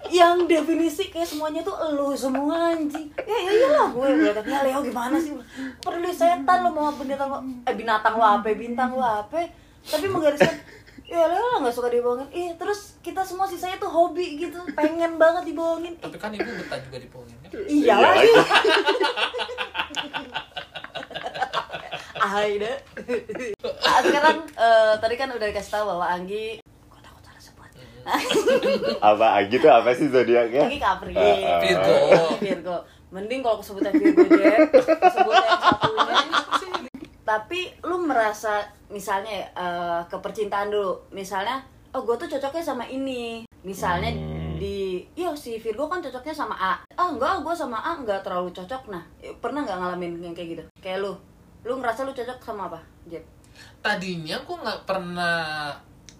Yang 0.09 0.37
definisi 0.45 1.03
kayak 1.09 1.27
semuanya 1.29 1.61
tuh 1.65 1.75
elu 1.77 2.13
semua 2.13 2.73
anjing. 2.73 3.09
Ya 3.17 3.37
ya 3.41 3.51
iyalah 3.51 3.87
gue 3.89 4.07
gue 4.21 4.31
kata, 4.31 4.49
"Ya 4.49 4.59
Leo 4.65 4.79
gimana 4.85 5.17
sih? 5.17 5.33
Peduli 5.81 6.13
setan 6.13 6.61
lo 6.61 6.69
mau 6.73 6.93
binatang 6.93 7.29
lo, 7.29 7.39
eh 7.65 7.73
binatang 7.73 8.15
lo 8.17 8.25
apa, 8.25 8.47
bintang 8.53 8.93
lo 8.93 9.03
apa?" 9.03 9.65
Tapi 9.85 10.05
menggariskan 10.09 10.53
Ya 11.05 11.29
Leo 11.29 11.37
lah 11.37 11.61
gak 11.61 11.75
suka 11.77 11.93
dibohongin 11.93 12.25
Ih 12.33 12.49
terus 12.57 12.97
kita 13.05 13.21
semua 13.21 13.45
sisanya 13.45 13.77
tuh 13.77 13.93
hobi 13.93 14.41
gitu 14.41 14.57
Pengen 14.73 15.21
banget 15.21 15.53
dibohongin 15.53 15.93
Tapi 16.01 16.17
kan 16.17 16.33
ibu 16.33 16.49
betah 16.49 16.81
juga 16.81 16.97
dibohongin 16.97 17.37
kan? 17.45 17.49
Iya 17.53 17.93
Iya 17.93 17.95
lagi 18.01 18.33
Aida 22.25 22.73
ah, 23.85 23.99
Sekarang 24.01 24.37
eh, 24.49 24.93
tadi 24.97 25.13
kan 25.13 25.29
udah 25.29 25.45
dikasih 25.45 25.71
tahu 25.77 25.93
bahwa 25.93 26.09
Anggi 26.09 26.57
apa 29.09 29.25
gitu 29.49 29.67
apa 29.67 29.89
sih 29.91 30.07
zodiaknya? 30.07 30.65
Anggi 30.69 30.79
Capri 30.79 31.11
Ah, 31.13 31.23
ah. 31.23 31.59
Virgo. 31.59 31.95
Virgo. 32.39 32.77
Mending 33.09 33.41
kalau 33.41 33.57
kesebutnya 33.59 33.91
Virgo 33.91 34.25
Jack 34.27 34.69
Kesebutnya 34.75 35.47
yang 35.47 36.31
satunya. 36.31 36.91
Tapi 37.25 37.59
lu 37.81 37.97
merasa 37.99 38.61
misalnya 38.87 39.31
ya, 39.33 39.47
eh, 39.51 40.01
kepercintaan 40.05 40.69
dulu. 40.69 41.09
Misalnya 41.09 41.65
Oh 41.89 42.03
gue 42.03 42.11
tuh 42.19 42.27
cocoknya 42.27 42.59
sama 42.59 42.83
ini. 42.85 43.47
Misalnya 43.63 44.11
Hmm. 44.11 44.59
di 44.59 44.99
Iya 45.15 45.31
si 45.31 45.55
Virgo 45.55 45.87
kan 45.87 46.03
cocoknya 46.03 46.35
sama 46.35 46.51
A. 46.53 46.73
Ah 46.91 47.07
enggak 47.07 47.39
gue 47.39 47.55
sama 47.55 47.79
A 47.79 47.95
enggak 47.95 48.19
terlalu 48.19 48.51
cocok. 48.51 48.91
Nah 48.91 48.99
eh, 49.23 49.31
pernah 49.39 49.63
nggak 49.63 49.79
ngalamin 49.79 50.19
yang 50.19 50.35
kayak 50.35 50.49
gitu? 50.59 50.63
Kayak 50.83 51.07
lu. 51.07 51.15
Lu 51.63 51.79
ngerasa 51.79 52.03
lu 52.03 52.11
cocok 52.11 52.35
sama 52.43 52.67
apa 52.67 52.83
Jep? 53.07 53.23
Tadinya 53.79 54.35
gue 54.43 54.57
nggak 54.59 54.83
pernah 54.83 55.71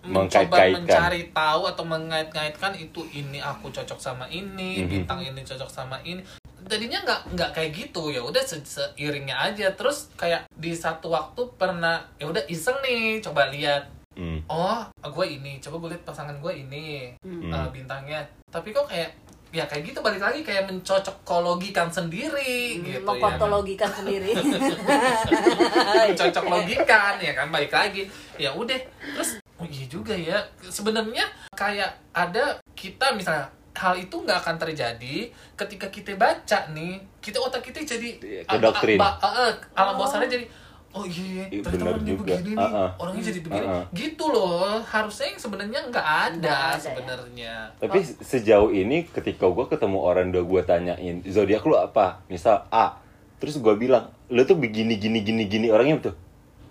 mencoba 0.06 0.22
Mengkait-kaitkan. 0.22 0.82
mencari 0.82 1.22
tahu 1.30 1.62
atau 1.66 1.84
mengait-ngaitkan 1.84 2.74
itu 2.76 3.02
ini 3.10 3.38
aku 3.38 3.68
cocok 3.68 3.98
sama 3.98 4.26
ini 4.28 4.80
Mhm. 4.80 4.88
bintang 4.88 5.20
ini 5.20 5.42
cocok 5.42 5.68
sama 5.68 5.98
ini 6.02 6.22
tadinya 6.64 6.98
nggak 7.00 7.22
nggak 7.32 7.50
kayak 7.52 7.72
gitu 7.72 8.10
ya 8.10 8.20
udah 8.20 8.42
se- 8.42 8.62
seiringnya 8.64 9.38
aja 9.40 9.70
terus 9.72 10.10
kayak 10.16 10.50
di 10.52 10.74
satu 10.74 11.10
waktu 11.10 11.38
pernah 11.54 12.02
ya 12.16 12.26
udah 12.26 12.42
iseng 12.48 12.78
nih 12.82 13.20
coba 13.20 13.50
lihat 13.50 13.86
Hmm. 14.16 14.40
oh 14.48 14.80
gue 15.04 15.26
ini 15.30 15.60
coba 15.60 15.76
gue 15.78 15.90
lihat 15.92 16.04
pasangan 16.04 16.34
gue 16.36 16.54
ini 16.56 17.12
Hmm. 17.20 17.52
uh, 17.52 17.68
bintangnya 17.68 18.24
tapi 18.48 18.72
kok 18.72 18.88
kayak 18.88 19.12
ya 19.52 19.64
kayak 19.64 19.86
gitu 19.86 20.00
balik 20.00 20.20
lagi 20.20 20.40
kayak 20.40 20.66
mencocokologikan 20.66 21.88
sendiri 21.88 22.80
gitu 22.82 23.04
ya 23.04 23.30
kan. 23.32 23.40
Sendiri 23.94 24.32
cocok 26.20 26.46
logikan 26.46 27.16
ya 27.20 27.32
kan 27.32 27.48
balik 27.50 27.72
lagi 27.72 28.08
ya 28.36 28.52
udah 28.52 28.76
terus 29.14 29.40
oh 29.56 29.66
iya 29.66 29.86
juga 29.86 30.12
ya 30.12 30.36
sebenarnya 30.62 31.24
kayak 31.52 31.88
ada 32.12 32.44
kita 32.74 33.12
misalnya 33.12 33.48
hal 33.72 33.92
itu 33.94 34.16
nggak 34.18 34.40
akan 34.40 34.56
terjadi 34.58 35.16
ketika 35.54 35.88
kita 35.88 36.16
baca 36.16 36.60
nih 36.70 36.96
kita 37.20 37.38
otak 37.38 37.60
kita 37.62 37.84
jadi 37.86 38.10
Ke 38.42 38.56
doktrin. 38.58 38.96
ah, 38.98 39.16
ah, 39.18 39.52
alam 39.74 39.96
bawah 39.96 40.08
sadar 40.10 40.28
jadi 40.28 40.48
oh 40.92 41.04
iya 41.04 41.44
Iya, 41.46 41.60
ternyata 41.60 41.72
bener 41.74 41.88
orangnya 41.90 42.14
juga. 42.14 42.24
begini 42.32 42.52
nih 42.52 42.56
Ah, 42.58 42.72
ah. 42.74 42.90
orangnya 42.98 43.24
jadi 43.26 43.40
begini 43.42 43.66
Ah, 43.66 43.72
ah. 43.74 43.84
gitu 43.92 44.26
loh 44.26 44.80
harusnya 44.82 45.26
yang 45.28 45.40
sebenarnya 45.42 45.80
nggak 45.86 46.08
ada, 46.08 46.60
ya. 46.70 46.80
sebenarnya 46.80 47.54
tapi 47.78 48.00
sejauh 48.02 48.72
ini 48.72 48.98
ketika 49.06 49.46
gua 49.46 49.68
ketemu 49.68 49.98
orang 50.00 50.32
udah 50.32 50.44
gua 50.46 50.62
tanyain 50.64 51.20
zodiak 51.26 51.64
lu 51.64 51.76
apa 51.76 52.24
misal 52.26 52.64
A 52.70 52.96
terus 53.38 53.56
gua 53.58 53.76
bilang 53.76 54.08
lu 54.28 54.40
tuh 54.42 54.56
begini 54.56 54.96
gini 54.96 55.20
gini 55.20 55.44
gini 55.46 55.68
orangnya 55.68 56.00
betul 56.00 56.16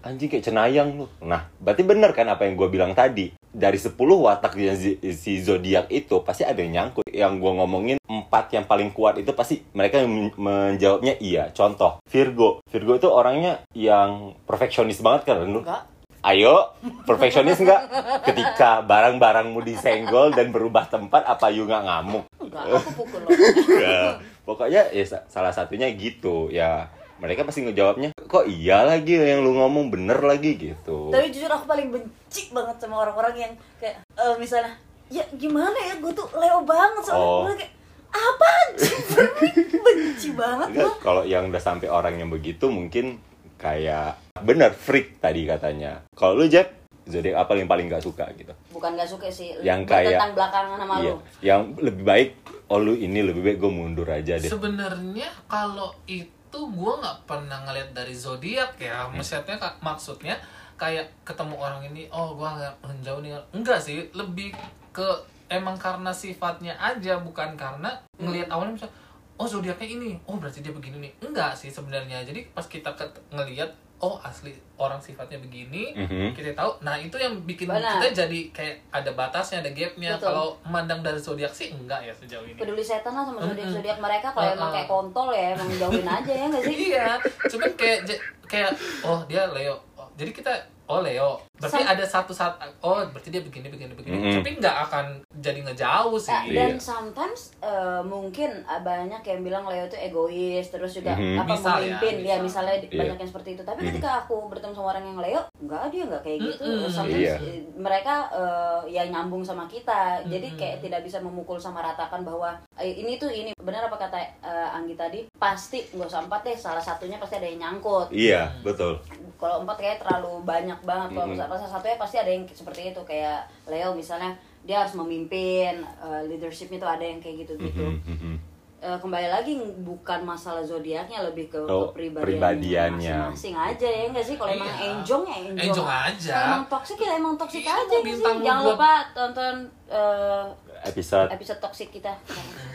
anjing 0.04 0.28
kayak 0.28 0.44
cenayang 0.44 0.94
lu 0.94 1.06
nah 1.24 1.48
berarti 1.56 1.82
bener 1.82 2.12
kan 2.12 2.28
apa 2.28 2.44
yang 2.44 2.54
gua 2.54 2.68
bilang 2.68 2.92
tadi 2.92 3.32
dari 3.54 3.78
10 3.78 3.94
watak 3.94 4.58
yang 4.58 4.74
si, 4.74 4.98
si 5.14 5.38
zodiak 5.38 5.86
itu 5.86 6.18
pasti 6.26 6.42
ada 6.42 6.58
yang 6.58 6.74
nyangkut. 6.74 7.06
Yang 7.06 7.38
gue 7.38 7.52
ngomongin 7.54 7.98
empat 8.02 8.50
yang 8.50 8.66
paling 8.66 8.90
kuat 8.90 9.22
itu 9.22 9.30
pasti 9.30 9.62
mereka 9.70 10.02
men- 10.02 10.34
menjawabnya 10.34 11.14
iya. 11.22 11.54
Contoh 11.54 12.02
Virgo. 12.10 12.58
Virgo 12.66 12.98
itu 12.98 13.06
orangnya 13.06 13.62
yang 13.70 14.34
perfeksionis 14.42 14.98
banget 14.98 15.30
kan 15.30 15.46
lu. 15.46 15.62
Enggak. 15.62 15.86
Ayo, 16.24 16.72
perfeksionis 17.06 17.60
nggak? 17.60 17.82
Ketika 18.26 18.80
barang-barangmu 18.82 19.60
disenggol 19.60 20.32
dan 20.32 20.50
berubah 20.50 20.88
tempat, 20.88 21.20
apa 21.22 21.52
you 21.52 21.68
nggak 21.68 21.84
ngamuk? 21.84 22.24
Enggak, 22.40 22.64
aku 22.74 22.90
pukul 22.96 23.20
lo. 23.22 23.28
Ya, 23.84 24.18
pokoknya 24.42 24.88
ya 24.88 25.04
sa- 25.04 25.24
salah 25.30 25.52
satunya 25.52 25.86
gitu 25.94 26.48
ya. 26.50 26.88
Mereka 27.16 27.42
pasti 27.42 27.62
ngejawabnya, 27.62 28.10
kok 28.20 28.44
iya 28.44 28.82
lagi 28.82 29.14
yang 29.14 29.40
lu 29.40 29.54
ngomong 29.54 29.88
bener 29.88 30.18
lagi 30.18 30.54
gitu. 30.56 31.08
Tapi 31.08 31.30
jujur 31.30 31.48
aku 31.48 31.64
paling 31.64 31.88
benci 31.88 32.50
banget 32.50 32.76
sama 32.76 33.00
orang-orang 33.00 33.34
yang 33.40 33.52
kayak 33.76 34.02
eh, 34.12 34.34
misalnya 34.36 34.74
ya 35.06 35.22
gimana 35.32 35.76
ya 35.76 35.94
gue 35.96 36.10
tuh 36.10 36.26
Leo 36.32 36.62
banget 36.62 37.02
soalnya 37.02 37.22
Oh. 37.22 37.42
gue 37.44 37.54
kayak 37.56 37.72
apa 38.10 38.46
anjing 38.62 39.00
benci 39.84 40.28
banget 40.32 40.68
gue 40.72 40.90
kalau 40.98 41.22
yang 41.22 41.46
udah 41.46 41.58
sampai 41.60 41.86
orang 41.88 42.14
yang 42.16 42.28
begitu 42.28 42.66
mungkin 42.68 43.18
kayak 43.56 44.14
bener 44.40 44.70
freak 44.70 45.18
tadi 45.18 45.44
katanya. 45.44 46.02
Kalau 46.12 46.34
lu 46.34 46.46
Jeb, 46.46 46.66
zodiak 47.04 47.36
apa 47.38 47.54
yang 47.54 47.66
paling 47.66 47.86
gak 47.86 48.02
suka 48.02 48.26
gitu? 48.34 48.50
bukan 48.70 48.90
gak 48.94 49.06
suka 49.06 49.28
sih 49.28 49.54
Yang 49.60 49.86
kayak- 49.86 50.14
tentang 50.14 50.32
belakangan 50.34 50.76
sama 50.76 50.94
Iya, 50.96 51.04
lu 51.04 51.14
yang 51.40 51.60
lebih 51.78 52.02
baik 52.02 52.28
oh 52.66 52.78
lu 52.78 52.92
ini 52.92 53.20
lebih 53.20 53.42
baik 53.44 53.58
gue 53.58 53.70
mundur 53.70 54.08
aja 54.08 54.34
deh. 54.34 54.48
Sebenarnya 54.48 55.28
kalau 55.46 55.94
itu 56.04 56.33
gue 56.58 56.92
nggak 57.02 57.26
pernah 57.26 57.64
ngeliat 57.66 57.90
dari 57.90 58.14
zodiak 58.14 58.78
ya, 58.78 59.08
maksudnya 59.10 59.58
Kak, 59.58 59.82
maksudnya 59.82 60.36
kayak 60.74 61.06
ketemu 61.22 61.54
orang 61.58 61.82
ini, 61.86 62.06
oh 62.10 62.34
gue 62.34 62.46
nggak 62.46 62.74
menjauh 62.82 63.22
nih, 63.22 63.34
enggak 63.54 63.78
sih, 63.78 64.06
lebih 64.14 64.50
ke 64.90 65.06
emang 65.50 65.78
karena 65.78 66.10
sifatnya 66.10 66.74
aja, 66.78 67.18
bukan 67.22 67.54
karena 67.54 67.90
ngelihat 68.18 68.50
awalnya 68.50 68.78
misal, 68.82 68.90
oh 69.38 69.46
zodiaknya 69.46 69.86
ini, 69.86 70.10
oh 70.26 70.38
berarti 70.38 70.62
dia 70.62 70.74
begini 70.74 71.10
nih, 71.10 71.12
enggak 71.22 71.54
sih 71.54 71.70
sebenarnya. 71.70 72.22
Jadi 72.26 72.46
pas 72.50 72.66
kita 72.66 72.90
ngelihat, 73.30 73.70
oh 73.96 74.18
asli 74.18 74.50
orang 74.74 74.98
sifatnya 74.98 75.38
begini, 75.38 75.94
Mhm. 75.94 76.32
kita 76.32 76.50
tahu, 76.52 76.76
nah 76.80 76.94
itu 76.94 77.14
yang 77.14 77.30
bikin 77.40 77.64
Benar. 77.66 78.02
kita 78.02 78.26
jadi 78.26 78.40
kayak 78.50 78.74
ada 78.90 79.10
batasnya, 79.10 79.58
ada 79.58 79.70
gapnya. 79.70 80.18
Kalau 80.18 80.58
memandang 80.62 81.00
dari 81.00 81.16
zodiak 81.16 81.48
sih 81.50 81.70
enggak 81.70 82.02
ya 82.02 82.12
sejauh 82.12 82.42
ini. 82.42 82.54
peduli 82.54 82.80
setan 82.80 83.10
lah 83.10 83.22
sama 83.22 83.38
Mm-mm. 83.38 83.50
zodiak 83.50 83.68
zodiak 83.70 83.98
mereka 83.98 84.28
kalau 84.28 84.50
emang 84.50 84.60
Uh-uh. 84.60 84.74
kayak 84.74 84.88
kontol 84.88 85.28
ya 85.30 85.46
emang 85.52 85.68
jauhin 85.72 86.04
aja 86.04 86.32
ya 86.34 86.44
nggak 86.46 86.62
sih 86.64 86.76
iya 86.90 87.06
cuman 87.46 87.70
kayak 87.74 87.98
kayak 88.44 88.70
oh 89.02 89.20
dia 89.24 89.46
Leo 89.48 89.76
Oh, 89.94 90.10
jadi 90.12 90.30
kita 90.32 90.52
oh 90.86 91.00
Leo 91.00 91.40
berarti 91.54 91.80
Sam- 91.80 91.90
ada 91.90 92.04
satu 92.04 92.30
saat 92.30 92.52
oh 92.78 93.00
berarti 93.06 93.28
dia 93.28 93.40
begini 93.40 93.66
begini 93.66 93.92
begini 93.92 94.16
Mm-mm. 94.18 94.34
tapi 94.36 94.50
nggak 94.56 94.76
akan 94.84 95.06
jadi 95.34 95.60
ngejauh 95.62 96.12
sih 96.14 96.28
Nah, 96.28 96.44
dan 96.46 96.70
Iya. 96.70 96.78
sometimes 96.78 97.40
eh, 97.58 98.02
mungkin 98.02 98.50
eh, 98.60 98.80
banyak 98.80 99.22
yang 99.22 99.40
bilang 99.40 99.64
Leo 99.64 99.84
itu 99.84 99.96
egois 99.96 100.66
terus 100.66 100.92
juga 100.92 101.14
Mhm. 101.14 101.38
apa 101.38 101.48
Bisa 101.50 101.64
ya, 101.64 101.74
memimpin 101.96 102.14
ya, 102.18 102.36
bisa. 102.36 102.44
misalnya 102.44 102.74
Iya. 102.76 102.98
banyak 102.98 103.16
yang 103.16 103.30
seperti 103.30 103.48
itu 103.50 103.62
tapi 103.62 103.80
Mhm. 103.80 103.86
ketika 103.90 104.10
aku 104.20 104.36
bertemu 104.46 104.72
sama 104.72 104.88
orang 104.90 105.04
yang 105.06 105.18
Leo 105.18 105.40
enggak 105.56 105.88
dia 105.88 106.02
enggak 106.04 106.22
kayak 106.22 106.38
gitu 106.42 106.64
Mm-mm. 106.66 106.90
sometimes 106.90 107.22
Iya. 107.24 107.36
eh, 107.40 107.60
mereka 107.74 108.14
eh, 108.30 108.80
ya 108.90 109.02
nyambung 109.06 109.40
sama 109.40 109.64
kita 109.64 110.00
jadi 110.22 110.46
Mm-mm. 110.46 110.58
kayak 110.58 110.78
tidak 110.80 111.00
bisa 111.00 111.18
memukul 111.18 111.56
sama 111.56 111.80
ratakan 111.80 112.20
bahwa 112.20 112.50
eh, 112.76 112.92
ini 112.94 113.16
tuh 113.16 113.30
ini 113.30 113.56
benar 113.56 113.86
apa 113.86 113.96
kata 113.96 114.18
eh, 114.20 114.68
Anggi 114.70 114.94
tadi 114.94 115.20
pasti 115.34 115.80
nggak 115.88 116.08
usah 116.08 116.22
empat 116.22 116.40
deh 116.42 116.56
salah 116.56 116.82
satunya 116.82 117.16
pasti 117.16 117.36
ada 117.36 117.46
yang 117.46 117.60
nyangkut 117.62 118.10
Iya, 118.10 118.52
betul. 118.60 119.00
kalau 119.36 119.62
empat 119.62 119.76
kayak 119.76 119.98
terlalu 119.98 120.42
banyak 120.42 120.73
banget 120.80 121.08
kalau 121.10 121.24
Mm-mm. 121.24 121.34
misalnya 121.36 121.56
salah 121.56 121.72
satunya 121.72 121.96
pasti 121.96 122.16
ada 122.16 122.28
yang 122.28 122.42
seperti 122.46 122.90
itu 122.90 123.00
kayak 123.00 123.38
Leo 123.64 123.92
misalnya 123.92 124.34
dia 124.60 124.80
harus 124.80 124.94
memimpin 124.94 125.78
uh, 125.96 126.24
leadership 126.24 126.68
itu 126.68 126.82
ada 126.82 127.00
yang 127.00 127.18
kayak 127.18 127.42
gitu-gitu 127.42 127.86
Mhm, 127.94 128.02
mhm. 128.10 128.36
Eh, 128.80 129.00
kembali 129.00 129.32
lagi 129.32 129.56
bukan 129.80 130.28
masalah 130.28 130.60
zodiaknya 130.60 131.24
lebih 131.24 131.48
ke 131.48 131.56
Oh, 131.56 131.88
kepribadiannya 131.88 132.20
pribadiannya. 132.20 133.16
masing-masing 133.32 133.56
aja 133.56 133.88
ya 133.88 134.02
enggak 134.04 134.20
sih 134.22 134.36
kalau 134.36 134.52
emang 134.52 134.68
Iya. 134.68 134.84
enjong 134.92 135.22
ya 135.24 135.36
enjong, 135.40 135.68
Enjong 135.72 135.88
aja. 135.88 136.32
Kalau 136.34 136.44
emang 136.52 136.64
toxic 136.68 136.98
ya 136.98 137.10
emang 137.16 137.34
toxic 137.34 137.64
Iya, 137.64 137.72
aja 137.74 137.88
sih 137.88 138.04
bintang 138.04 138.36
jangan 138.44 138.60
lu 138.60 138.68
lupa 138.70 138.92
tonton 139.16 139.56
eh, 139.88 140.44
Episode 140.84 141.32
episode 141.32 141.60
toxic 141.62 141.88
kita 141.90 142.12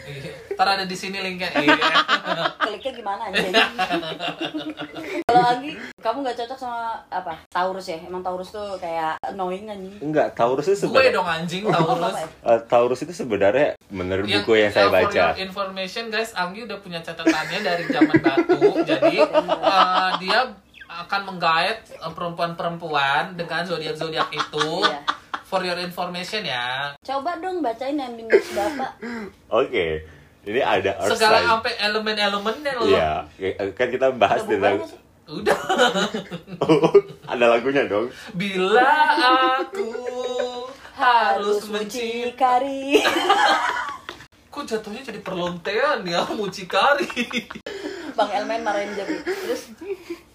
Iya. 0.10 0.34
ntar 0.58 0.68
ada 0.72 0.86
di 0.90 0.98
sini 0.98 1.22
linknya 1.22 1.46
iya. 1.54 1.78
kliknya 2.58 2.92
gimana 2.92 3.30
aja 3.30 3.46
Anggi 5.50 5.72
kamu 5.98 6.18
nggak 6.22 6.38
cocok 6.46 6.58
sama 6.58 7.02
apa 7.10 7.34
Taurus 7.50 7.86
ya 7.90 7.98
emang 8.02 8.22
Taurus 8.22 8.54
tuh 8.54 8.78
kayak 8.78 9.18
annoying 9.26 9.66
anjing 9.66 9.98
enggak 10.00 10.32
Taurus 10.38 10.70
itu 10.70 10.86
gue 10.86 10.94
sebenarnya 10.94 11.12
dong 11.16 11.30
anjing 11.30 11.64
Taurus 11.66 12.16
ya? 12.16 12.28
Eh, 12.46 12.60
Taurus 12.70 13.00
itu 13.04 13.14
sebenarnya 13.14 13.68
menurut 13.90 14.26
buku 14.26 14.52
yang 14.56 14.72
saya 14.72 14.88
uh, 14.88 14.94
for 14.94 14.98
baca. 15.10 15.24
your 15.34 15.38
information 15.42 16.04
guys, 16.14 16.32
Anggi 16.38 16.64
udah 16.66 16.78
punya 16.80 17.00
catatannya 17.02 17.60
dari 17.66 17.84
zaman 17.90 18.18
batu. 18.22 18.58
jadi 18.90 19.16
uh, 19.26 20.10
dia 20.22 20.40
akan 20.90 21.22
menggait 21.36 21.80
uh, 22.02 22.12
perempuan-perempuan 22.14 23.38
dengan 23.38 23.62
zodiak-zodiak 23.66 24.30
itu. 24.34 24.70
Iya. 24.86 25.02
For 25.50 25.66
your 25.66 25.82
information 25.82 26.46
ya. 26.46 26.94
Coba 27.02 27.42
dong 27.42 27.66
bacain 27.66 27.98
yang 27.98 28.14
minus 28.14 28.54
bapak. 28.54 29.02
Oke. 29.50 30.06
Ini 30.46 30.62
ada 30.62 30.94
Earth 31.02 31.18
Segala 31.18 31.42
sign. 31.42 31.50
sampai 31.50 31.74
elemen-elemennya 31.78 32.72
loh. 32.78 32.86
Iya, 32.86 33.26
kan 33.74 33.88
kita 33.90 34.14
bahas 34.14 34.46
tentang 34.46 34.86
Udah. 35.30 35.62
ada 37.32 37.46
lagunya 37.46 37.86
dong. 37.86 38.10
Bila 38.34 38.90
aku 39.62 39.86
harus 40.98 41.70
mencintai. 41.70 42.34
mucikari. 42.34 43.06
Kok 44.54 44.66
jatuhnya 44.66 45.06
jadi 45.06 45.22
perlontean 45.22 46.02
ya, 46.10 46.26
mucikari. 46.34 47.06
Bang 48.18 48.32
Elmen 48.34 48.66
marahin 48.66 48.92
jadi. 48.98 49.22
Terus 49.22 49.70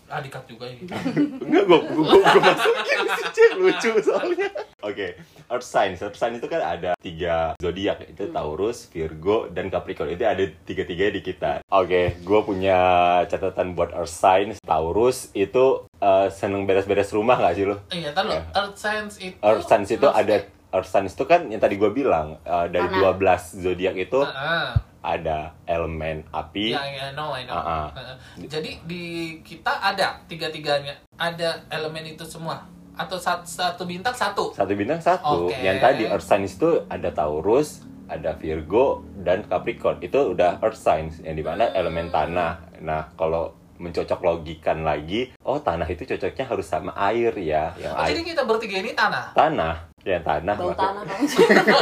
Ah, 0.04 0.22
dikat 0.22 0.46
juga 0.46 0.70
ini. 0.70 0.86
Enggak, 0.86 1.64
gue 1.66 1.80
gue 1.90 2.04
gue 2.06 2.40
masukin 2.44 3.02
sih 3.34 3.48
lucu 3.58 3.90
soalnya. 3.98 4.46
Oke, 4.84 5.16
Earth 5.48 5.64
sign. 5.64 5.96
Earth 5.96 6.20
sign 6.20 6.36
itu 6.36 6.44
kan 6.44 6.60
ada 6.60 6.92
tiga 7.00 7.56
zodiak, 7.56 8.04
itu 8.04 8.28
Taurus, 8.28 8.92
Virgo, 8.92 9.48
dan 9.48 9.72
Capricorn. 9.72 10.12
Itu 10.12 10.28
ada 10.28 10.44
tiga-tiganya 10.68 11.12
di 11.16 11.22
kita. 11.24 11.52
Oke, 11.72 12.20
gue 12.20 12.40
punya 12.44 12.76
catatan 13.24 13.72
buat 13.72 13.96
Earth 13.96 14.12
sign. 14.12 14.52
Taurus 14.60 15.32
itu 15.32 15.88
eh, 16.04 16.28
seneng 16.28 16.68
beres-beres 16.68 17.16
rumah 17.16 17.40
gak 17.40 17.56
sih 17.56 17.64
lo? 17.64 17.80
Iya, 17.88 18.12
tar 18.12 18.28
lo. 18.28 18.36
Ya. 18.36 18.44
Earth 18.52 18.76
Science 18.76 19.16
itu. 19.16 19.36
Earth 19.40 19.64
signs 19.64 19.88
itu 19.88 20.04
ada 20.04 20.36
Earth 20.74 20.90
signs 20.92 21.16
itu 21.16 21.24
kan 21.24 21.48
yang 21.48 21.64
tadi 21.64 21.80
gue 21.80 21.88
bilang 21.88 22.36
eh, 22.44 22.66
dari 22.68 22.84
Tanah. 22.92 23.16
12 23.16 23.64
zodiak 23.64 23.96
itu 23.96 24.20
Ah, 24.20 24.36
ah. 24.36 24.68
ada 25.00 25.56
elemen 25.64 26.28
api. 26.28 26.76
Ya, 26.76 26.84
I 26.84 27.16
know, 27.16 27.32
I 27.32 27.48
know. 27.48 27.56
Ah. 27.56 27.88
Heeh. 27.96 28.16
Jadi 28.52 28.84
di 28.84 29.04
kita 29.40 29.80
ada 29.80 30.20
tiga-tiganya, 30.28 30.92
ada 31.16 31.64
elemen 31.72 32.04
itu 32.04 32.28
semua 32.28 32.68
atau 32.94 33.18
satu, 33.18 33.42
satu 33.42 33.82
bintang 33.84 34.12
satu. 34.12 34.50
Satu 34.50 34.72
bintang 34.72 34.98
satu. 34.98 35.50
Oke. 35.50 35.58
Yang 35.58 35.78
tadi 35.80 36.02
Earth 36.06 36.24
signs 36.24 36.54
itu 36.54 36.86
ada 36.86 37.10
Taurus, 37.10 37.82
ada 38.06 38.32
Virgo, 38.32 39.02
dan 39.18 39.42
Capricorn. 39.42 39.98
Itu 39.98 40.32
udah 40.32 40.58
Earth 40.60 40.78
signs 40.78 41.18
yang 41.20 41.34
di 41.34 41.42
mana 41.42 41.70
elemen 41.70 42.08
tanah. 42.08 42.78
Nah, 42.80 43.10
kalau 43.14 43.50
mencocok 43.74 44.20
logikan 44.22 44.80
lagi, 44.80 45.34
oh 45.42 45.58
tanah 45.58 45.84
itu 45.84 46.06
cocoknya 46.06 46.46
harus 46.46 46.62
sama 46.64 46.94
air 46.94 47.34
ya, 47.36 47.74
yang 47.74 47.90
Oh, 47.92 48.06
jadi 48.06 48.22
air 48.22 48.28
kita 48.30 48.42
bertiga 48.46 48.78
ini 48.78 48.94
tanah. 48.94 49.34
tanah, 49.34 49.74
ya 50.00 50.22
tanah. 50.22 50.54
bau 50.54 50.70
tanah 50.70 51.02
bang. 51.02 51.20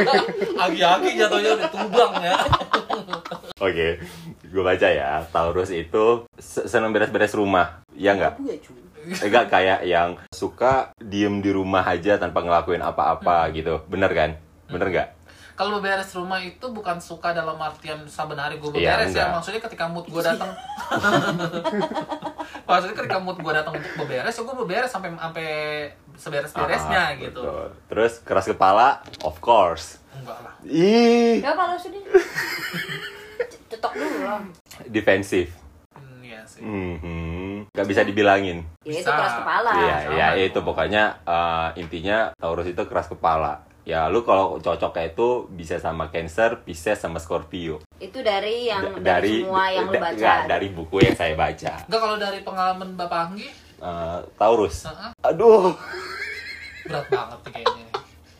Agi-agi 0.64 1.09
jatuhnya 1.14 1.50
udah 1.54 1.69
tubang 1.69 2.12
ya. 2.19 2.35
Oke, 3.62 3.88
gue 4.42 4.62
baca 4.64 4.88
ya. 4.88 5.21
Taurus 5.28 5.69
itu 5.69 6.25
se- 6.35 6.64
senang 6.64 6.90
beres-beres 6.90 7.37
rumah, 7.37 7.85
ya 7.92 8.16
nggak? 8.16 8.40
Gue 8.40 8.57
cuy. 8.59 8.81
Enggak 9.02 9.47
kayak 9.49 9.80
yang 9.82 10.14
suka 10.28 10.73
diem 10.97 11.38
di 11.38 11.50
rumah 11.50 11.82
aja 11.82 12.16
tanpa 12.16 12.40
ngelakuin 12.40 12.80
apa-apa 12.80 13.50
gitu, 13.50 13.82
bener 13.87 14.11
kan? 14.11 14.30
Bener 14.66 14.88
nggak? 14.88 15.09
Kalau 15.52 15.76
beberes 15.76 16.09
rumah 16.12 16.40
itu 16.40 16.64
bukan 16.66 16.97
suka 16.97 17.30
dalam 17.30 17.54
artian 17.56 18.00
saben 18.06 18.35
hari 18.35 18.56
gue 18.56 18.73
Iya, 18.73 18.97
beberes 18.97 19.06
ya, 19.06 19.12
enggak. 19.12 19.28
maksudnya 19.32 19.61
ketika 19.61 19.85
mood 19.85 20.06
gue 20.06 20.23
datang. 20.23 20.49
maksudnya 22.64 22.97
ketika 22.97 23.18
mood 23.18 23.37
gue 23.37 23.52
datang 23.52 23.75
untuk 23.75 23.92
beberes, 23.99 24.32
ya 24.32 24.42
gue 24.42 24.56
beberes 24.56 24.88
sampai 24.88 25.09
sampai 25.12 25.49
seberes-beresnya 26.14 27.02
Ah, 27.04 27.11
gitu. 27.14 27.40
betul. 27.42 27.66
Terus 27.87 28.12
keras 28.23 28.47
kepala, 28.47 28.88
of 29.21 29.37
course. 29.38 30.00
Enggak 30.12 30.38
lah. 30.40 30.52
Ih, 30.62 31.40
Ya 31.40 31.52
kalau 31.52 31.76
sedih. 31.76 32.00
Cetok 33.71 33.92
dulu 33.92 34.18
lah. 34.23 34.40
defensif. 34.87 35.52
Hmm, 35.92 36.21
iya 36.23 36.40
sih. 36.44 36.61
Mhm. 36.61 37.51
Gak 37.69 37.87
bisa 37.87 38.02
dibilangin. 38.02 38.66
Ya 38.83 38.97
itu 38.97 39.07
keras 39.07 39.35
kepala. 39.38 39.71
Iya, 39.73 39.97
sama 40.00 40.14
ya 40.14 40.28
itu 40.37 40.59
pokoknya 40.59 41.02
eh, 41.23 41.69
intinya 41.76 42.19
Taurus 42.35 42.66
itu 42.66 42.83
keras 42.83 43.07
kepala. 43.07 43.52
Ya 43.83 44.07
lu 44.07 44.23
kalau 44.23 44.57
cocoknya 44.57 45.11
itu 45.11 45.28
bisa 45.49 45.75
sama 45.76 46.07
Cancer, 46.07 46.62
Pisces 46.62 46.97
sama 46.97 47.19
Scorpio. 47.19 47.83
Itu 47.97 48.23
dari 48.23 48.66
yang 48.66 48.95
Da- 48.97 49.19
dari, 49.19 49.42
semua 49.42 49.66
yang 49.69 49.87
lu 49.87 49.92
da- 49.92 50.02
baca. 50.04 50.14
nggak, 50.14 50.40
dari 50.47 50.66
buku 50.69 50.97
yang 51.00 51.14
saya 51.14 51.35
baca. 51.35 51.73
Enggak 51.83 52.00
kalau 52.00 52.16
dari 52.16 52.38
pengalaman 52.40 52.88
Bapak 52.95 53.21
Anggi, 53.28 53.50
Eh, 53.76 54.19
Taurus. 54.37 54.87
heeh, 54.87 55.11
Aduh. 55.25 55.75
berat 56.85 57.07
banget 57.09 57.40
kayaknya. 57.45 57.87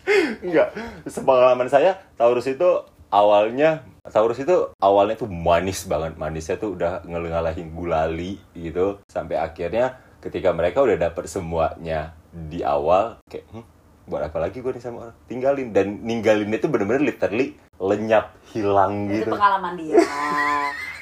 Enggak. 0.47 0.69
Sepengalaman 1.05 1.67
saya 1.67 1.99
Taurus 2.14 2.47
itu 2.47 2.67
awalnya 3.09 3.83
Taurus 4.11 4.42
itu 4.42 4.75
awalnya 4.82 5.14
tuh 5.14 5.30
manis 5.30 5.87
banget. 5.87 6.18
Manisnya 6.18 6.59
tuh 6.59 6.75
udah 6.75 7.06
ngalahin 7.06 7.71
gulali 7.71 8.35
gitu 8.50 8.99
sampai 9.06 9.38
akhirnya 9.38 9.94
ketika 10.18 10.50
mereka 10.50 10.82
udah 10.82 10.99
dapet 10.99 11.30
semuanya 11.30 12.11
di 12.35 12.66
awal 12.66 13.23
kayak 13.30 13.47
hmm, 13.54 13.62
buat 14.11 14.26
apa 14.26 14.38
lagi 14.42 14.59
gue 14.59 14.73
nih 14.75 14.82
sama 14.82 15.06
orang 15.06 15.16
tinggalin 15.30 15.68
dan 15.71 16.02
ninggalinnya 16.02 16.59
tuh 16.59 16.71
bener-bener 16.71 17.14
literally 17.14 17.54
lenyap 17.78 18.35
hilang 18.50 19.06
Itu 19.06 19.23
gitu 19.23 19.30
pengalaman 19.38 19.75
dia. 19.78 19.99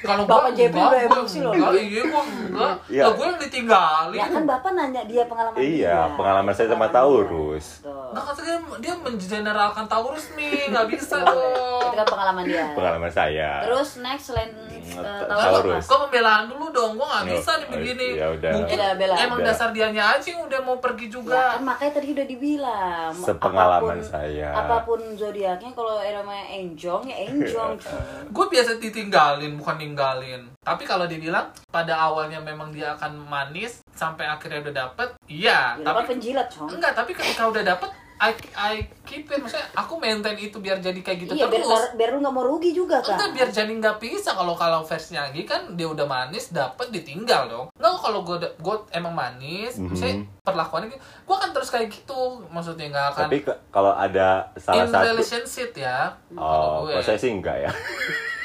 Kalau 0.01 0.23
Bapak 0.25 0.49
enggak, 0.51 0.73
udah 0.73 1.01
emosi 1.03 1.37
loh. 1.39 1.53
Enggak, 1.53 1.71
iya 1.77 2.01
gua 2.03 2.21
enggak. 2.23 2.73
Lah 2.91 3.11
gue 3.11 3.25
yang 3.27 3.39
ditinggalin. 3.39 4.17
Ya 4.17 4.25
kan 4.27 4.43
Bapak 4.43 4.71
nanya 4.73 5.01
dia 5.05 5.23
pengalaman 5.25 5.55
dia. 5.55 5.65
iya 5.67 5.97
pengalaman 6.11 6.51
saya 6.51 6.67
sama 6.67 6.85
dia. 6.85 6.93
Taurus. 6.93 7.65
Nah, 8.11 8.21
kata 8.21 8.41
dia, 8.41 8.57
dia 8.81 8.93
mengeneralkan 8.95 9.85
Taurus 9.85 10.25
nih, 10.33 10.67
nggak 10.67 10.85
bisa 10.89 11.15
Itu 11.17 11.31
dong. 11.31 11.93
kan 11.93 12.05
pengalaman 12.05 12.43
dia. 12.43 12.65
pengalaman 12.73 13.07
saya 13.07 13.61
Terus 13.61 13.89
next 13.99 14.25
selain 14.27 14.51
uh, 14.97 15.23
Taurus. 15.27 15.85
Kok 15.85 15.99
pembelaan 16.03 16.45
dulu 16.47 16.65
dong, 16.69 16.91
gua 16.95 17.07
nggak 17.13 17.25
bisa 17.31 17.51
nih 17.55 17.67
begini. 17.69 18.07
ya 18.15 18.27
udah. 18.31 18.51
Mungkin 18.53 18.77
Bela, 18.81 18.89
bela. 18.95 19.15
emang 19.17 19.39
Udah. 19.39 19.47
dasar 19.47 19.69
dianya 19.69 20.03
aja 20.11 20.27
yang 20.27 20.43
udah 20.43 20.59
mau 20.59 20.77
pergi 20.77 21.03
Ya, 21.03 21.13
juga. 21.13 21.39
kan 21.51 21.61
makanya 21.61 21.91
tadi 21.93 22.07
udah 22.11 22.25
dibilang 22.25 23.11
Sepengalaman 23.13 23.97
apapun- 23.97 24.05
saya. 24.05 24.49
apa 24.51 24.75
pun 24.81 24.99
zodiaknya 25.13 25.69
kalau 25.71 25.97
namanya 25.99 26.45
enjong 26.51 27.03
ya 27.03 27.17
enjong 27.27 27.73
Gue 28.35 28.45
biasa 28.47 28.77
ditinggalin, 28.77 29.55
bukan 29.55 29.75
ninggalin. 29.91 30.47
Tapi 30.63 30.83
kalau 30.87 31.05
dibilang 31.05 31.51
pada 31.67 31.99
awalnya 31.99 32.39
memang 32.39 32.71
dia 32.71 32.95
akan 32.95 33.27
manis 33.27 33.83
sampai 33.91 34.23
akhirnya 34.25 34.63
udah 34.63 34.75
dapet, 34.87 35.09
iya. 35.27 35.75
ya, 35.75 35.83
kan 35.83 35.99
tapi 35.99 36.15
penjilat 36.15 36.47
cong 36.47 36.71
enggak, 36.71 36.95
tapi 36.95 37.11
ketika 37.11 37.43
udah 37.51 37.63
dapet, 37.63 37.91
I, 38.21 38.37
I 38.53 38.73
keep 39.01 39.25
it. 39.33 39.41
Maksudnya 39.41 39.65
aku 39.73 39.97
maintain 39.97 40.37
itu 40.37 40.61
biar 40.61 40.77
jadi 40.77 41.01
kayak 41.01 41.25
gitu 41.25 41.33
iya 41.33 41.49
biar, 41.49 41.65
terus. 41.65 41.97
biar 41.97 42.09
lu 42.13 42.21
nggak 42.21 42.35
mau 42.37 42.45
rugi 42.45 42.69
juga 42.69 43.01
kan 43.01 43.17
Enggak 43.17 43.33
biar 43.33 43.49
jadi 43.49 43.73
nggak 43.81 43.97
bisa 43.97 44.37
kalau 44.37 44.53
kalau 44.53 44.85
versinya 44.85 45.25
lagi 45.25 45.41
kan 45.41 45.73
dia 45.73 45.89
udah 45.89 46.05
manis 46.05 46.53
dapet 46.53 46.93
ditinggal 46.93 47.49
dong. 47.49 47.67
Enggak 47.81 47.97
kalau 47.97 48.21
gue 48.21 48.37
gue 48.61 48.75
emang 48.93 49.17
manis, 49.17 49.81
Mhm. 49.81 49.97
saya 49.97 50.21
perlakuannya 50.45 50.93
gitu, 50.93 51.01
gue 51.01 51.35
akan 51.35 51.49
terus 51.49 51.69
kayak 51.73 51.89
gitu. 51.89 52.45
Maksudnya 52.53 52.93
nggak 52.93 53.07
akan 53.17 53.25
tapi 53.25 53.37
kalau 53.73 53.91
ada 53.97 54.53
salah 54.53 54.85
in 54.85 54.93
satu 54.93 55.05
relationship 55.17 55.69
ya. 55.73 56.13
oh 56.37 56.45
kalau 56.45 56.69
gue. 56.85 56.93
kalau 57.01 57.05
saya 57.09 57.17
sih 57.17 57.33
enggak 57.33 57.57
ya 57.57 57.71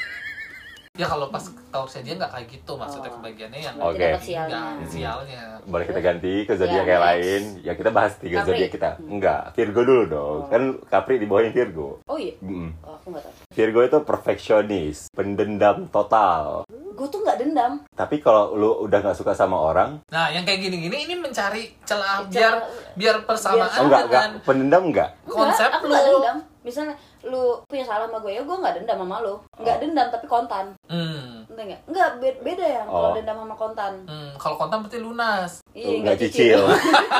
Ya 0.97 1.05
kalau 1.05 1.29
pas 1.29 1.39
tahu 1.67 1.85
saya 1.85 2.01
dia 2.01 2.13
nggak 2.13 2.27
kayak 2.27 2.47
gitu 2.51 2.73
maksudnya 2.73 3.05
Oh. 3.07 3.15
kebagiannya 3.15 3.59
yang 3.61 3.75
Oke. 3.77 4.01
dapat 4.01 4.17
sialnya 4.19 4.61
Enggak, 4.73 4.89
sialnya. 4.89 5.43
boleh 5.63 5.85
kita 5.85 5.99
ganti 6.01 6.33
ke 6.41 6.53
zodiak 6.53 6.73
Ya, 6.75 6.89
yang 6.89 6.99
next. 6.99 7.05
lain 7.05 7.41
ya 7.61 7.73
kita 7.73 7.89
bahas 7.91 8.13
tiga 8.15 8.35
Capri. 8.35 8.49
zodiak 8.49 8.71
kita 8.71 8.89
enggak 8.99 9.41
Virgo 9.53 9.81
dulu 9.83 10.03
dong 10.07 10.37
Oh. 10.39 10.47
kan 10.47 10.63
Capri 10.87 11.15
di 11.15 11.25
bawahnya 11.25 11.51
Virgo 11.51 12.01
oh 12.01 12.17
iya 12.17 12.33
Mm. 12.39 12.69
oh, 12.81 12.93
aku 12.93 13.07
nggak 13.09 13.23
tahu 13.23 13.33
Virgo 13.51 13.79
itu 13.83 13.97
perfeksionis 14.01 14.97
pendendam 15.11 15.85
total 15.87 16.65
gue 16.67 17.07
tuh 17.07 17.19
nggak 17.19 17.37
dendam 17.37 17.71
tapi 17.91 18.17
kalau 18.17 18.53
lu 18.53 18.71
udah 18.81 18.97
nggak 18.99 19.13
suka 19.15 19.31
sama 19.31 19.53
orang 19.55 20.01
Nah, 20.07 20.27
yang 20.27 20.41
kayak 20.43 20.63
gini-gini 20.63 21.05
ini 21.05 21.13
mencari 21.15 21.77
celah 21.83 22.23
Celah- 22.23 22.27
biar 22.27 22.53
biar 22.95 23.15
persamaan 23.21 23.69
oh, 23.71 23.85
enggak 23.85 24.01
enggak 24.03 24.23
dengan 24.25 24.31
pendendam 24.41 24.83
enggak 24.83 25.09
konsep 25.23 25.61
Enggak, 25.63 25.77
aku 25.77 25.85
lu. 25.85 25.91
nggak 25.91 26.05
dendam 26.07 26.37
misalnya 26.59 26.95
lu 27.23 27.43
punya 27.63 27.81
salah 27.81 28.05
sama 28.05 28.19
gue 28.19 28.31
ya 28.31 28.41
gue 28.41 28.55
nggak 28.55 28.75
dendam 28.75 28.99
sama 28.99 29.17
lu. 29.19 29.35
Nggak 29.55 29.77
dendam 29.79 30.07
tapi 30.09 30.25
kontan. 30.25 30.65
Hmm. 30.85 31.45
Nggak? 31.47 31.79
Nggak 31.85 32.09
be- 32.17 32.39
beda 32.41 32.65
ya 32.67 32.81
kalau 32.83 33.09
Oh. 33.09 33.13
dendam 33.13 33.37
sama 33.37 33.55
kontan. 33.55 33.93
Hmm, 34.05 34.31
kalau 34.35 34.55
konten 34.55 34.77
berarti 34.81 34.99
lunas. 34.99 35.51
iya 35.71 35.95
nggak 35.99 36.17
cicil. 36.19 36.61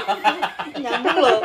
nyambung 0.77 1.18
loh. 1.18 1.39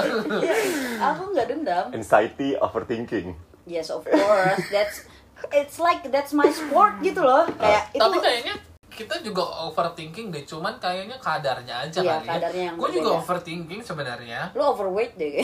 Iya, 0.00 1.06
aku 1.10 1.22
nggak 1.30 1.46
dendam. 1.48 1.84
Anxiety 1.90 2.54
overthinking. 2.56 3.34
Yes 3.64 3.88
of 3.88 4.02
course. 4.02 4.62
That's 4.68 5.06
it's 5.50 5.76
like 5.76 6.06
that's 6.06 6.30
my 6.30 6.48
sport 6.48 6.98
gitu 7.00 7.20
loh. 7.20 7.46
Kayak 7.56 7.90
itu 7.90 8.00
Tapi 8.00 8.16
kayaknya 8.18 8.54
kita 9.00 9.24
juga 9.24 9.40
overthinking 9.64 10.28
deh, 10.28 10.44
cuman 10.44 10.76
kayaknya 10.76 11.16
kadarnya 11.16 11.88
aja 11.88 11.98
Iya, 12.04 12.20
kali 12.20 12.28
kadarnya 12.28 12.64
ya. 12.68 12.72
Gue 12.76 12.88
juga 12.92 13.10
overthinking 13.24 13.80
sebenarnya. 13.80 14.52
lu 14.52 14.60
overweight 14.60 15.16
deh. 15.16 15.40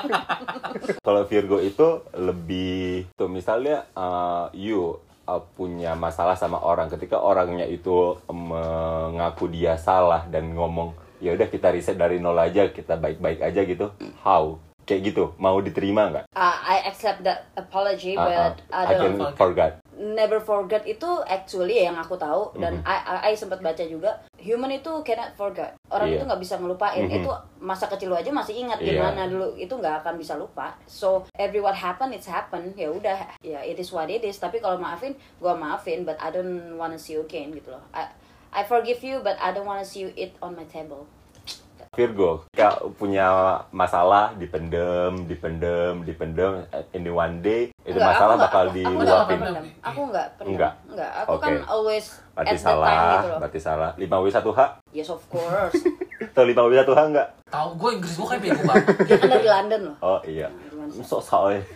Kalau 1.06 1.24
Virgo 1.24 1.56
itu 1.64 2.04
lebih 2.12 3.08
tuh 3.16 3.32
misalnya 3.32 3.88
uh, 3.96 4.52
you 4.52 5.00
uh, 5.24 5.40
punya 5.56 5.96
masalah 5.96 6.36
sama 6.36 6.60
orang 6.60 6.92
ketika 6.92 7.16
orangnya 7.16 7.64
itu 7.64 8.20
mengaku 8.28 9.48
dia 9.48 9.80
salah 9.80 10.28
dan 10.28 10.52
ngomong 10.52 10.92
ya 11.16 11.32
udah 11.32 11.48
kita 11.48 11.72
riset 11.72 11.96
dari 11.96 12.20
nol 12.20 12.36
aja 12.36 12.68
kita 12.68 12.96
baik-baik 12.96 13.40
aja 13.44 13.60
gitu 13.64 13.92
how 14.24 14.56
kayak 14.88 15.12
gitu 15.14 15.38
mau 15.38 15.54
diterima 15.62 16.10
nggak? 16.10 16.24
Uh, 16.34 16.56
I 16.66 16.82
accept 16.90 17.22
that 17.22 17.46
apology 17.54 18.18
Uh-uh. 18.18 18.26
but 18.26 18.54
I 18.74 18.84
I 18.90 18.94
can 18.98 19.14
don't 19.16 19.36
forget. 19.38 19.78
Never 20.20 20.36
forget 20.36 20.84
itu 20.84 21.08
actually 21.24 21.80
yang 21.80 21.96
aku 21.96 22.12
tahu 22.14 22.52
dan 22.60 22.76
Mhm. 22.76 22.84
I, 22.84 22.96
I, 23.00 23.16
I 23.28 23.32
sempat 23.32 23.64
baca 23.64 23.80
juga 23.80 24.20
human 24.36 24.68
itu 24.70 24.92
cannot 25.00 25.32
forget 25.32 25.72
orang 25.88 26.12
Iya. 26.12 26.16
itu 26.20 26.24
nggak 26.28 26.40
bisa 26.40 26.54
ngelupain 26.60 27.08
Mhm. 27.08 27.16
itu 27.24 27.30
masa 27.56 27.88
kecil 27.88 28.12
lu 28.12 28.16
aja 28.16 28.28
masih 28.28 28.60
ingat 28.60 28.76
Iya. 28.78 29.00
gimana 29.00 29.24
dulu 29.24 29.56
itu 29.56 29.72
nggak 29.72 30.04
akan 30.04 30.20
bisa 30.20 30.36
lupa 30.36 30.76
so 30.84 31.24
every 31.40 31.64
what 31.64 31.72
happen 31.72 32.12
it's 32.12 32.28
happen 32.28 32.68
ya 32.76 32.92
udah 32.92 33.16
ya 33.40 33.64
it 33.64 33.80
is 33.80 33.88
what 33.88 34.12
it 34.12 34.20
is 34.20 34.36
tapi 34.36 34.60
kalau 34.60 34.76
maafin 34.76 35.16
gua 35.40 35.56
maafin 35.56 36.04
but 36.04 36.20
I 36.20 36.28
don't 36.28 36.76
wanna 36.76 37.00
see 37.00 37.16
you 37.16 37.24
again 37.24 37.48
gitu 37.50 37.72
loh 37.72 37.80
I, 37.96 38.04
I 38.52 38.62
forgive 38.62 39.00
you 39.00 39.24
but 39.24 39.40
I 39.40 39.56
don't 39.56 39.64
wanna 39.64 39.86
see 39.86 40.04
you 40.04 40.10
eat 40.12 40.36
on 40.44 40.52
my 40.52 40.68
table 40.68 41.08
Virgo, 42.00 42.46
ketika 42.46 42.70
punya 42.94 43.26
masalah 43.74 44.30
dipendem, 44.34 45.26
dipendem, 45.26 46.06
dipendem, 46.06 46.62
in 46.92 47.02
the 47.02 47.10
one 47.10 47.42
day 47.42 47.74
itu 47.82 47.98
Enggak, 47.98 48.14
masalah 48.14 48.32
aku 48.32 48.42
bakal 48.46 48.62
aku- 48.62 48.70
nggak 48.70 48.86
diluapin. 49.02 49.38
pernah. 49.42 49.62
Aku 49.82 50.00
nggak 50.06 50.26
pendam. 50.32 50.50
Enggak? 50.54 50.72
Enggak. 50.86 51.10
Aku 51.18 51.30
Oke. 51.34 51.42
kan 51.42 51.52
always 51.66 52.04
Berarti 52.30 52.46
at 52.46 52.54
the 52.54 52.54
time 52.54 52.62
salah, 52.70 52.94
gitu 52.94 53.26
loh. 53.26 53.38
berarti 53.42 53.58
salah. 53.60 53.90
5W 53.98 54.26
1H. 54.30 54.60
Yes 54.92 55.08
of 55.10 55.22
course. 55.26 55.74
Tuh 56.36 56.44
5W 56.46 56.72
1H 56.78 57.00
enggak? 57.04 57.28
Tahu 57.50 57.68
gue 57.74 57.90
Inggris 57.92 58.14
gue 58.14 58.26
kayak 58.28 58.42
bego 58.46 58.62
banget. 58.62 58.86
Dia 59.02 59.16
kan 59.18 59.28
dari 59.28 59.48
London 59.50 59.80
loh. 59.82 59.96
Oh 60.00 60.20
iya. 60.24 60.46
Sok 60.96 61.20
soalnya. 61.20 61.62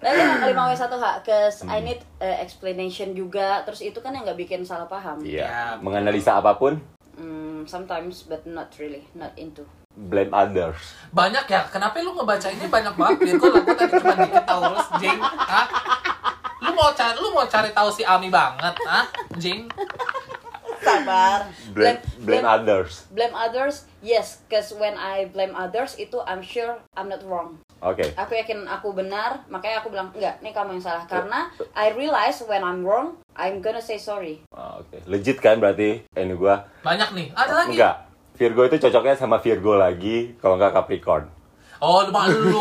Nah, 0.00 0.16
yang 0.16 0.48
lima 0.48 0.64
W 0.64 0.72
satu 0.72 0.96
H, 0.96 1.20
cause 1.20 1.60
Hmm. 1.60 1.68
I 1.70 1.84
need 1.84 2.00
uh, 2.18 2.36
explanation 2.40 3.12
juga. 3.12 3.60
Terus 3.62 3.84
itu 3.84 4.00
kan 4.00 4.16
yang 4.16 4.24
nggak 4.24 4.40
bikin 4.40 4.64
salah 4.64 4.88
paham. 4.88 5.20
Iya. 5.20 5.44
Ya, 5.44 5.64
Menganalisa 5.76 6.40
apa 6.40 6.56
pun, 6.56 6.80
Hmm, 7.20 7.68
sometimes 7.68 8.24
but 8.24 8.48
not 8.48 8.72
really, 8.80 9.04
not 9.12 9.36
into. 9.36 9.68
blame 9.90 10.32
others. 10.32 10.96
Banyak 11.12 11.44
ya, 11.44 11.66
kenapa 11.68 12.00
lu 12.00 12.16
ngebaca 12.16 12.48
ini 12.48 12.64
banyak 12.64 12.94
banget 12.96 13.18
Virgo 13.20 13.52
lah 13.52 13.60
gue 13.60 13.74
tadi 13.76 13.92
cuma 14.00 14.14
dikit 14.16 14.44
Taurus, 14.48 14.86
Jing. 14.96 15.20
Hah? 15.20 15.66
Lu 16.64 16.70
mau 16.72 16.88
cari 16.94 17.12
lu 17.20 17.28
mau 17.36 17.44
cari 17.44 17.68
tahu 17.74 17.90
si 17.92 18.06
Ami 18.06 18.32
banget, 18.32 18.72
ah, 18.88 19.04
Jing? 19.36 19.68
Sabar. 20.80 21.40
Blame, 21.76 22.00
blame 22.24 22.46
others. 22.46 23.04
blame 23.12 23.34
others. 23.36 23.84
Yes, 24.00 24.40
cause 24.48 24.72
when 24.72 24.96
I 24.96 25.28
blame 25.28 25.52
others 25.52 25.96
itu 26.00 26.20
I'm 26.24 26.40
sure 26.40 26.80
I'm 26.96 27.12
not 27.12 27.20
wrong. 27.24 27.60
Oke. 27.80 28.12
Aku 28.12 28.32
yakin 28.36 28.68
aku 28.68 28.92
benar, 28.92 29.44
makanya 29.48 29.80
aku 29.80 29.88
bilang 29.88 30.12
enggak, 30.12 30.40
nih 30.44 30.52
kamu 30.52 30.76
yang 30.76 30.84
salah. 30.84 31.04
Karena 31.08 31.48
I 31.72 31.92
realize 31.96 32.44
when 32.44 32.60
I'm 32.60 32.84
wrong, 32.84 33.16
I'm 33.32 33.64
gonna 33.64 33.80
say 33.80 33.96
sorry. 33.96 34.44
Ah, 34.52 34.80
Oke. 34.80 35.00
Legit 35.08 35.40
kan 35.40 35.56
berarti 35.56 36.04
ini 36.12 36.34
gua? 36.36 36.68
Banyak 36.84 37.16
nih. 37.16 37.26
Ada 37.32 37.52
lagi. 37.64 37.76
Enggak. 37.76 37.96
Virgo 38.40 38.62
itu 38.68 38.76
cocoknya 38.80 39.16
sama 39.20 39.36
Virgo 39.40 39.76
lagi, 39.76 40.36
kalau 40.40 40.56
enggak 40.56 40.72
Capricorn. 40.72 41.28
Oh, 41.80 42.04
lu 42.04 42.12
lu 42.52 42.60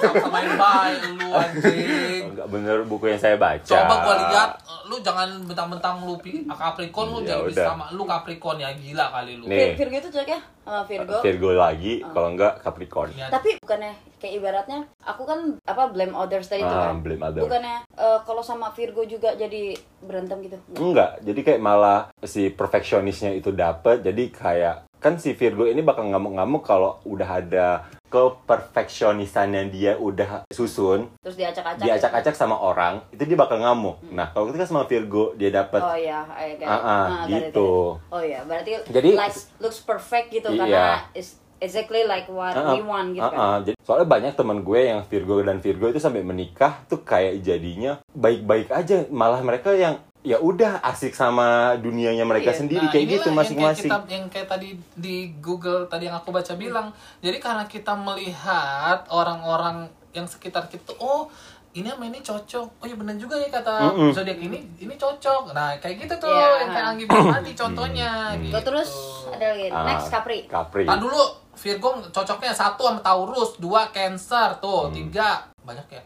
sama-sama 0.00 0.40
yang 0.40 0.56
baik 0.56 1.00
lu 1.20 1.28
anjing. 1.36 2.32
Enggak 2.32 2.48
bener 2.48 2.76
buku 2.88 3.12
yang 3.12 3.20
saya 3.20 3.36
baca. 3.36 3.60
Coba 3.60 3.94
gua 4.00 4.14
lihat 4.24 4.50
lu 4.84 4.96
jangan 4.98 5.28
bentang-bentang 5.42 6.02
lu 6.02 6.16
pi 6.16 6.44
Capricorn 6.44 7.08
lu 7.10 7.18
Ya 7.20 7.36
jadi 7.36 7.42
bisa 7.46 7.56
udah. 7.56 7.66
sama 7.66 7.84
lu 7.90 8.04
Capricorn 8.04 8.58
ya 8.58 8.70
gila 8.70 9.06
kali 9.10 9.32
lu. 9.34 9.44
Nih. 9.44 9.72
Vir- 9.72 9.76
Virgo 9.80 9.96
itu 9.98 10.08
cocoknya 10.10 10.40
sama 10.60 10.82
Virgo. 10.84 11.16
Virgo 11.20 11.50
lagi, 11.52 11.92
kalau 12.06 12.28
enggak 12.30 12.52
Capricorn. 12.60 13.10
Ya, 13.12 13.28
Tapi 13.28 13.56
bukannya 13.58 13.92
kayak 14.16 14.34
ibaratnya 14.34 14.78
aku 15.00 15.22
kan 15.22 15.38
apa 15.62 15.82
blame 15.86 16.12
others 16.12 16.46
tadi 16.46 16.60
tuh 16.60 16.70
Ah, 16.70 16.90
kan. 16.90 17.00
blame 17.00 17.20
others. 17.22 17.44
Bukannya 17.44 17.76
eh, 17.90 18.18
kalau 18.22 18.40
sama 18.40 18.68
Virgo 18.70 19.02
juga 19.04 19.32
jadi 19.34 19.72
berantem 20.00 20.40
gitu. 20.42 20.56
Enggak. 20.68 20.80
Enggak, 20.82 21.10
jadi 21.22 21.40
kayak 21.42 21.60
malah 21.60 22.00
si 22.20 22.48
perfeksionisnya 22.48 23.32
itu 23.32 23.50
dapet, 23.50 24.00
jadi 24.00 24.22
kayak 24.30 24.76
kan 25.04 25.20
si 25.20 25.36
Virgo 25.36 25.68
ini 25.68 25.84
bakal 25.84 26.08
ngamuk-ngamuk 26.08 26.64
kalau 26.64 26.96
udah 27.04 27.28
ada 27.36 27.84
keperfeksionisannya 28.08 29.68
dia 29.68 29.92
udah 29.94 30.48
susun, 30.48 31.12
Terus 31.20 31.36
diacak-acak. 31.36 31.84
diacak-acak 31.84 32.32
sama 32.32 32.56
orang, 32.56 33.04
itu 33.10 33.20
dia 33.20 33.36
bakal 33.36 33.60
ngamuk. 33.60 34.00
Nah, 34.08 34.32
kalau 34.32 34.48
ketika 34.48 34.64
sama 34.64 34.88
Virgo 34.88 35.36
dia 35.36 35.52
dapet 35.52 35.84
Oh 35.84 35.92
iya, 35.92 36.24
I 36.30 36.56
get 36.56 36.64
it. 36.64 36.70
Ah, 36.70 36.80
ah, 36.80 37.04
Ah, 37.04 37.22
gitu. 37.28 38.00
it. 38.00 38.08
Oh 38.08 38.22
iya, 38.24 38.40
berarti 38.44 38.80
Jadi- 38.88 39.12
likes, 39.12 39.52
looks 39.58 39.84
perfect 39.84 40.32
gitu 40.32 40.48
Iya. 40.48 40.64
karena 40.64 40.84
is 41.12 41.36
exactly 41.60 42.04
like 42.04 42.24
what 42.26 42.54
Ah, 42.54 42.72
we 42.72 42.80
want 42.80 43.12
gitu 43.12 43.20
ah, 43.20 43.28
kan. 43.28 43.38
ah. 43.38 43.58
Jadi, 43.60 43.76
soalnya 43.78 44.08
banyak 44.08 44.32
teman 44.32 44.62
gue 44.62 44.80
yang 44.86 45.04
Virgo 45.04 45.36
dan 45.42 45.60
Virgo 45.60 45.86
itu 45.86 46.00
sampai 46.00 46.24
menikah 46.24 46.80
tuh 46.86 47.04
kayak 47.04 47.42
jadinya 47.42 48.00
baik-baik 48.08 48.72
aja, 48.72 49.04
malah 49.10 49.42
mereka 49.42 49.74
yang 49.74 50.00
ya 50.24 50.40
udah 50.40 50.80
asik 50.82 51.12
sama 51.12 51.76
dunianya 51.76 52.24
mereka 52.24 52.48
Iya. 52.48 52.58
sendiri 52.58 52.80
Nah, 52.80 52.90
kayak 52.90 53.06
gitu 53.12 53.26
yang 53.28 53.38
masing-masing. 53.38 53.86
Kayak 53.86 54.00
kita, 54.00 54.10
yang 54.10 54.24
kayak 54.26 54.48
tadi 54.48 54.68
di 54.94 55.16
Google 55.38 55.84
tadi 55.84 56.08
yang 56.08 56.16
aku 56.16 56.32
baca 56.32 56.56
bilang. 56.56 56.88
Jadi 57.20 57.36
karena 57.38 57.64
kita 57.64 57.92
melihat 57.92 59.04
orang-orang 59.08 59.84
yang 60.10 60.24
sekitar 60.24 60.64
kita, 60.66 60.96
oh 60.96 61.28
ini 61.72 61.86
sama 61.86 62.04
ini 62.04 62.18
cocok. 62.18 62.66
Oh 62.78 62.86
iya 62.86 62.94
benar 62.94 63.14
juga 63.14 63.36
ya 63.36 63.52
kata 63.52 63.72
Mm-mm. 63.84 64.10
zodiak 64.10 64.38
ini, 64.38 64.64
ini 64.78 64.94
cocok. 64.94 65.52
Nah 65.52 65.76
kayak 65.76 66.00
gitu 66.00 66.14
tuh 66.18 66.30
Iya. 66.30 66.48
yang 66.58 66.70
kayak 66.72 66.86
Anggi 66.88 67.04
bilang 67.04 67.28
tadi 67.34 67.52
contohnya. 67.52 68.10
Hmm. 68.30 68.40
Gitu. 68.40 68.58
Terus 68.64 68.90
ada 69.28 69.46
lagi. 69.50 69.68
Ah, 69.68 69.84
Next 69.84 70.08
Capri. 70.08 70.38
Capri. 70.46 70.84
Tahan 70.86 71.00
dulu, 71.00 71.20
Virgo 71.54 71.88
cocoknya 72.08 72.50
satu 72.50 72.88
sama 72.88 72.98
Taurus, 72.98 73.58
dua 73.58 73.90
Cancer, 73.90 74.56
tuh 74.58 74.88
Hmm. 74.88 74.94
tiga 74.96 75.52
banyak 75.64 75.86
ya. 75.88 76.02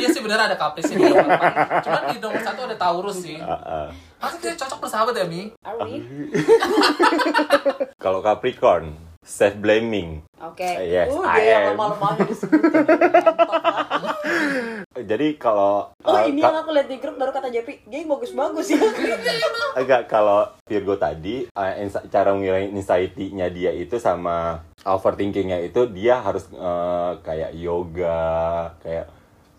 iya 0.00 0.08
sih 0.08 0.24
bener 0.24 0.40
ada 0.40 0.56
Caprice 0.56 0.90
di 0.90 0.96
nomor. 0.96 1.28
Cuman 1.84 2.02
di 2.08 2.18
nomor 2.18 2.40
satu 2.40 2.60
ada 2.64 2.76
Taurus 2.76 3.20
sih. 3.20 3.36
Masa 4.18 4.34
kita 4.40 4.56
cocok 4.64 4.78
bersahabat 4.88 5.14
ya 5.14 5.26
Mi? 5.28 5.52
Kalau 8.04 8.24
Capricorn, 8.24 8.96
self 9.20 9.54
blaming. 9.60 10.24
Oke. 10.40 10.64
Yes, 10.88 11.12
uh, 11.12 11.22
I 11.22 11.44
dia 11.44 11.56
am. 11.60 11.76
lemah-lemahnya 11.76 12.24
disebutin. 12.24 12.82
Jadi 14.98 15.36
kalau 15.36 15.92
Oh 16.00 16.10
uh, 16.10 16.24
ini 16.24 16.38
Ka- 16.38 16.50
yang 16.50 16.58
aku 16.58 16.70
lihat 16.70 16.88
di 16.88 16.96
grup 16.96 17.14
baru 17.14 17.30
kata 17.30 17.48
Jepi, 17.48 17.78
dia 17.84 18.02
bagus-bagus 18.02 18.66
ya. 18.68 18.80
Enggak, 19.78 20.06
kalau 20.06 20.48
Virgo 20.64 20.96
tadi, 20.96 21.46
uh, 21.48 21.72
insa- 21.76 22.02
cara 22.04 22.32
ngilangin 22.32 22.74
anxiety-nya 22.74 23.46
dia 23.48 23.70
itu 23.70 23.94
sama 23.96 24.62
overthinkingnya 24.82 25.62
itu 25.62 25.86
dia 25.88 26.18
harus 26.18 26.50
uh, 26.52 27.20
kayak 27.20 27.54
yoga, 27.54 28.74
kayak 28.80 29.06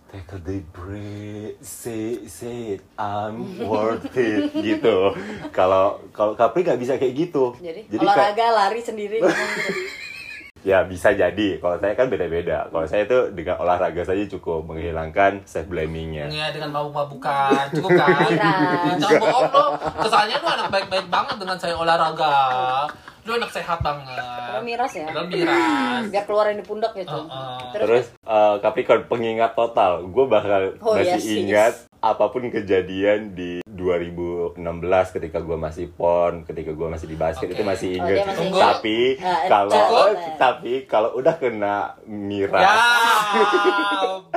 take 0.10 0.28
a 0.28 0.40
deep 0.42 0.66
breath, 0.70 1.62
say 1.62 2.26
say 2.26 2.76
it, 2.76 2.84
I'm 2.98 3.62
worth 3.62 4.10
it 4.12 4.50
gitu. 4.68 5.14
Kalau 5.50 6.02
kalau 6.10 6.34
Capri 6.34 6.66
nggak 6.66 6.82
bisa 6.82 6.98
kayak 6.98 7.16
gitu. 7.16 7.56
Jadi, 7.56 7.86
kayak- 7.88 8.02
olahraga 8.02 8.48
lari 8.52 8.82
sendiri 8.82 9.22
gitu. 9.22 9.30
ya 10.62 10.84
bisa 10.84 11.12
jadi. 11.12 11.58
Kalau 11.58 11.80
saya 11.80 11.94
kan 11.96 12.08
beda-beda. 12.08 12.68
Kalau 12.68 12.86
saya 12.86 13.08
itu 13.08 13.32
dengan 13.32 13.60
olahraga 13.60 14.04
saja 14.04 14.24
cukup 14.28 14.66
menghilangkan 14.66 15.44
self 15.44 15.68
blamingnya. 15.68 16.28
Iya 16.28 16.52
dengan 16.52 16.76
mabuk-mabukan 16.76 17.72
cukup 17.74 17.90
kan? 17.96 18.08
Miras. 18.28 18.98
Jangan 19.02 19.22
bohong 19.22 19.50
lo. 19.50 19.66
Kesannya 20.00 20.38
lu 20.38 20.48
anak 20.48 20.68
baik-baik 20.70 21.08
banget 21.08 21.36
dengan 21.40 21.58
saya 21.58 21.76
olahraga. 21.76 22.36
Lu 23.28 23.36
anak 23.36 23.52
sehat 23.52 23.80
banget. 23.84 24.18
Padahal 24.18 24.64
miras 24.64 24.92
ya. 24.96 25.06
Padahal 25.06 25.28
miras. 25.28 26.02
Biar 26.10 26.24
keluarin 26.26 26.58
di 26.58 26.66
pundak 26.66 26.92
gitu. 26.96 27.14
Heeh. 27.14 27.58
Terus 27.76 28.06
uh, 28.26 28.58
Capricorn 28.60 29.06
pengingat 29.06 29.54
total. 29.54 30.08
Gue 30.08 30.26
bakal 30.26 30.80
Oh, 30.82 30.96
masih 30.96 31.46
yes, 31.46 31.46
yes. 31.46 31.76
Apa 32.00 32.26
pun 32.28 32.48
kejadian 32.48 33.32
di 33.32 33.60
2016 33.66 34.56
ketika 35.12 35.40
gue 35.40 35.56
masih 35.56 35.88
pon, 35.90 36.44
ketika 36.44 36.72
gue 36.72 36.88
masih 36.88 37.06
di 37.06 37.16
basket 37.16 37.46
Oke. 37.46 37.54
itu 37.54 37.64
masih 37.64 37.90
Oh, 37.90 37.98
ingat. 37.98 38.08
dia 38.10 38.26
masih 38.26 38.46
ingat. 38.46 38.62
tapi 38.62 39.00
Ah, 39.20 39.42
kalau 39.46 39.72
cukup. 39.74 40.16
tapi 40.38 40.74
kalau 40.86 41.10
udah 41.14 41.36
kena 41.36 41.76
miras, 42.06 42.62
Ya, 42.62 42.80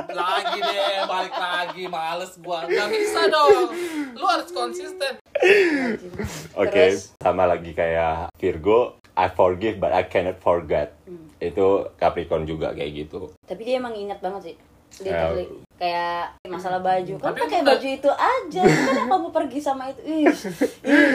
lagi 0.09 0.59
deh, 0.59 0.79
balik 1.05 1.33
lagi, 1.33 1.83
males 1.87 2.33
gua. 2.37 2.63
Gak 2.65 2.87
bisa 2.89 3.21
dong. 3.27 3.71
Lu 4.13 4.25
harus 4.25 4.49
konsisten. 4.49 5.13
oke, 6.53 6.69
Terus? 6.69 7.15
sama 7.17 7.43
lagi 7.45 7.71
kayak 7.71 8.29
Virgo, 8.35 8.79
I 9.13 9.29
forgive 9.29 9.77
but 9.77 9.91
I 9.91 10.03
cannot 10.03 10.37
forget. 10.37 10.93
Hmm. 11.03 11.31
Itu 11.37 11.91
Capricorn 11.95 12.43
juga 12.43 12.71
kayak 12.71 12.91
gitu. 12.93 13.31
Tapi 13.41 13.61
dia 13.63 13.77
emang 13.77 13.93
ingat 13.93 14.19
banget 14.19 14.41
sih. 14.43 14.55
Ya. 15.01 15.31
Literally. 15.31 15.62
Kayak 15.83 16.23
masalah 16.47 16.79
baju. 16.79 17.13
Kan 17.19 17.35
pakai 17.35 17.59
baju 17.59 17.87
itu 17.89 18.07
aja. 18.07 18.61
Kan 18.63 19.03
kamu 19.05 19.27
pergi 19.29 19.59
sama 19.59 19.91
itu. 19.91 19.99
Ih, 20.01 20.31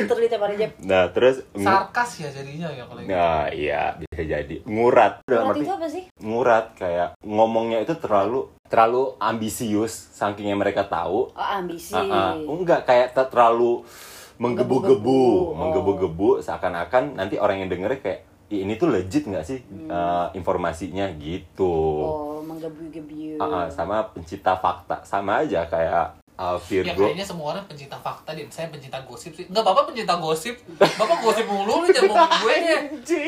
tiap 0.05 0.43
hari 0.43 0.57
Jep. 0.57 0.77
Nah 0.83 1.09
terus, 1.09 1.41
Sarkas 1.55 2.21
ya 2.21 2.29
jadinya 2.29 2.69
ya 2.69 2.85
kalau 2.85 3.01
gitu. 3.01 3.09
nah 3.09 3.49
iya 3.49 3.97
bisa 3.97 4.21
jadi 4.21 4.61
ngurat. 4.63 5.25
Arti- 5.25 5.65
itu 5.65 5.73
apa 5.73 5.89
sih? 5.89 6.05
ngurat 6.21 6.77
kayak 6.77 7.17
ngomongnya 7.23 7.81
itu 7.81 7.97
terlalu 7.97 8.45
terlalu 8.69 9.17
ambisius 9.19 10.13
sakingnya 10.13 10.53
mereka 10.55 10.85
tahu 10.85 11.33
Oh, 11.33 11.49
ambisi. 11.55 11.97
Ah, 11.97 12.05
ah. 12.29 12.33
enggak 12.37 12.85
kayak 12.85 13.17
ter- 13.17 13.33
terlalu 13.33 13.89
menggebu-gebu 14.37 15.01
Menggebu-gebu. 15.01 15.21
Oh. 15.49 15.57
menggebu-gebu 15.57 16.29
seakan-akan 16.41 17.17
nanti 17.17 17.37
orang 17.37 17.59
yang 17.59 17.73
dengernya 17.73 17.99
kayak 17.99 18.21
"Ih, 18.49 18.63
ini 18.63 18.77
tuh 18.77 18.89
legit 18.89 19.25
nggak 19.25 19.43
sih 19.43 19.59
eh, 19.65 20.27
informasinya 20.33 21.09
gitu 21.17 21.73
Hmm. 21.99 22.05
Oh, 22.05 22.28
menggebu-gebu. 22.49 23.37
Ah, 23.37 23.45
ah, 23.45 23.67
sama 23.69 24.01
pencipta 24.17 24.57
fakta 24.57 25.05
sama 25.05 25.45
aja 25.45 25.69
kayak 25.69 26.17
uh, 26.39 26.57
Ya 26.71 26.95
Virgo 26.95 27.11
kayaknya 27.11 27.27
semua 27.27 27.47
orang 27.53 27.65
pencinta 27.67 27.99
fakta 27.99 28.31
dan 28.33 28.49
saya 28.49 28.71
pencinta 28.71 29.03
gosip 29.03 29.35
sih. 29.35 29.45
Enggak, 29.51 29.67
Bapak 29.67 29.93
pencinta 29.93 30.15
gosip. 30.17 30.55
Bapak 30.79 31.19
gosip 31.21 31.45
mulu 31.51 31.85
lu 31.85 31.87
jangan 31.91 32.15
ngomongin 32.15 32.39
gue 32.41 32.55
deh. 32.55 32.81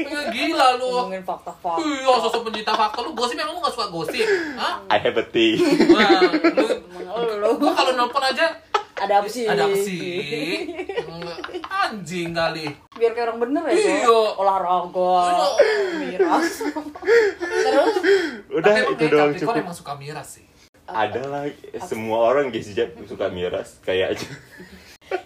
Ya, 0.06 0.22
gila 0.30 0.68
lu. 0.78 0.88
Ngomongin 0.94 1.24
fakta-fakta. 1.26 1.82
Iya, 1.82 2.12
sosok 2.22 2.40
pencinta 2.48 2.72
fakta 2.72 2.98
lu 3.02 3.10
gosip 3.12 3.36
emang 3.36 3.58
lu 3.58 3.60
gak 3.60 3.74
suka 3.74 3.88
gosip? 3.90 4.26
Hah? 4.56 4.74
I 4.88 4.98
have 5.02 5.18
a 5.18 5.24
tea 5.26 5.58
Nah, 5.60 6.22
lu, 7.18 7.34
lu 7.42 7.52
gua 7.58 7.72
kalau 7.74 7.92
nelpon 7.98 8.22
aja 8.22 8.46
ada 9.00 9.14
apa 9.18 9.28
sih? 9.28 9.44
ada 9.48 9.64
apa 9.64 9.76
sih? 9.76 10.04
Enggak. 11.02 11.38
Anjing 11.64 12.30
kali. 12.30 12.66
Biar 12.94 13.12
kayak 13.12 13.26
orang 13.26 13.38
bener 13.40 13.62
ya, 13.66 13.74
Iya. 13.74 14.12
Olahraga, 14.36 15.16
miras. 15.96 16.60
Terus 17.40 17.94
udah 18.52 18.72
Tapi 18.76 18.92
itu 18.92 19.04
doang 19.08 19.32
cukup 19.34 19.54
emang 19.58 19.76
suka 19.76 19.92
miras 19.96 20.28
sih. 20.36 20.46
ada 20.90 21.22
lah 21.22 21.44
semua 21.86 22.18
orang 22.26 22.50
guys 22.50 22.66
suka 23.06 23.30
miras 23.30 23.78
kayak 23.78 24.18
aja 24.18 24.26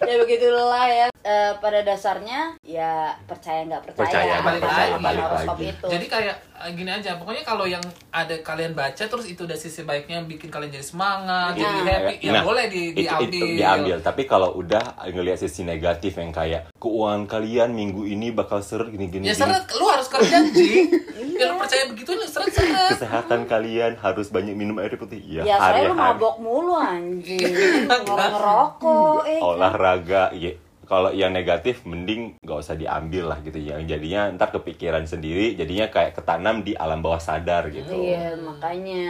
ya 0.05 0.21
begitulah 0.21 0.85
ya 0.85 1.09
Eh, 1.25 1.53
pada 1.57 1.81
dasarnya 1.81 2.61
ya 2.61 3.17
percaya 3.25 3.65
nggak 3.65 3.81
percaya, 3.83 4.05
Percaya, 4.05 4.35
balik 4.39 4.61
sama 4.61 4.77
lagi, 4.77 4.93
balik 5.01 5.23
horoskop 5.25 5.57
lagi. 5.57 5.73
itu 5.73 5.87
Jadi 5.89 6.07
kayak 6.07 6.35
eh, 6.37 6.71
gini 6.71 6.91
aja, 6.91 7.11
pokoknya 7.17 7.43
kalau 7.43 7.65
yang 7.65 7.81
ada 8.11 8.37
kalian 8.39 8.73
baca 8.73 9.01
terus 9.01 9.25
itu 9.25 9.41
udah 9.43 9.57
sisi 9.57 9.83
baiknya 9.83 10.21
bikin 10.23 10.53
kalian 10.53 10.69
jadi 10.71 10.85
semangat, 10.85 11.57
jadi 11.57 11.65
Nah. 11.75 11.85
happy, 11.87 12.15
ya 12.21 12.31
Nah, 12.31 12.43
boleh 12.43 12.65
di, 12.69 12.83
itu, 12.91 13.01
diambil. 13.01 13.25
itu 13.27 13.47
diambil 13.57 13.97
tapi 13.99 14.23
kalau 14.25 14.53
udah 14.55 14.85
ngelihat 15.03 15.41
sisi 15.41 15.65
negatif 15.65 16.13
yang 16.15 16.29
kayak 16.29 16.69
keuangan 16.77 17.25
kalian 17.25 17.73
minggu 17.73 18.05
ini 18.05 18.29
bakal 18.29 18.61
seret 18.61 18.93
gini 18.93 19.09
gini, 19.09 19.25
Ya 19.25 19.33
gini. 19.33 19.41
seret, 19.41 19.65
lu 19.71 19.87
harus 19.87 20.05
kerja 20.07 20.45
sih. 20.47 20.93
Iya. 21.25 21.41
ya 21.41 21.51
lu 21.51 21.57
percaya 21.57 21.89
begitu 21.89 22.11
lu 22.13 22.23
seret 22.23 22.53
seret. 22.53 22.91
kesehatan 22.93 23.41
kalian 23.45 23.97
harus 23.97 24.29
banyak 24.29 24.53
minum 24.53 24.77
air 24.77 24.93
putih 24.95 25.19
ya, 25.21 25.41
ya 25.43 25.57
saya 25.57 25.89
lu 25.89 25.97
hari-hari 25.97 26.15
mabok 26.15 26.35
mulu 26.39 26.77
anjing 26.77 27.43
ngerokok 27.89 29.19
eh 29.27 29.41
olahraga 29.41 30.31
ya 30.33 30.53
kalau 30.85 31.11
yang 31.11 31.31
negatif 31.31 31.83
mending 31.83 32.37
nggak 32.39 32.59
usah 32.59 32.75
diambil 32.75 33.25
lah 33.27 33.39
gitu 33.41 33.57
yang 33.57 33.83
jadinya 33.83 34.29
ntar 34.31 34.49
kepikiran 34.51 35.03
sendiri 35.03 35.53
jadinya 35.55 35.89
kayak 35.89 36.15
ketanam 36.15 36.61
di 36.61 36.73
alam 36.75 37.01
bawah 37.01 37.19
sadar 37.19 37.69
gitu 37.69 37.91
Iya, 37.91 38.37
makanya 38.37 39.05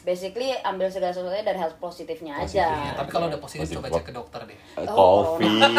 basically 0.00 0.52
ambil 0.60 0.86
segala 0.86 1.10
sesuatunya 1.10 1.42
dari 1.42 1.58
hal 1.58 1.72
positifnya 1.74 2.36
Positif. 2.36 2.60
aja. 2.62 2.96
Tapi 2.96 3.10
kalau 3.10 3.26
udah 3.26 3.40
positif 3.40 3.64
Positif. 3.66 3.80
coba 3.80 3.88
cek 3.90 4.04
ke 4.04 4.12
dokter 4.12 4.40
deh. 4.44 4.58
Eh, 4.76 4.86
Oh, 4.86 5.34
covid 5.34 5.76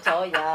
Cowok 0.00 0.26
ya. 0.26 0.48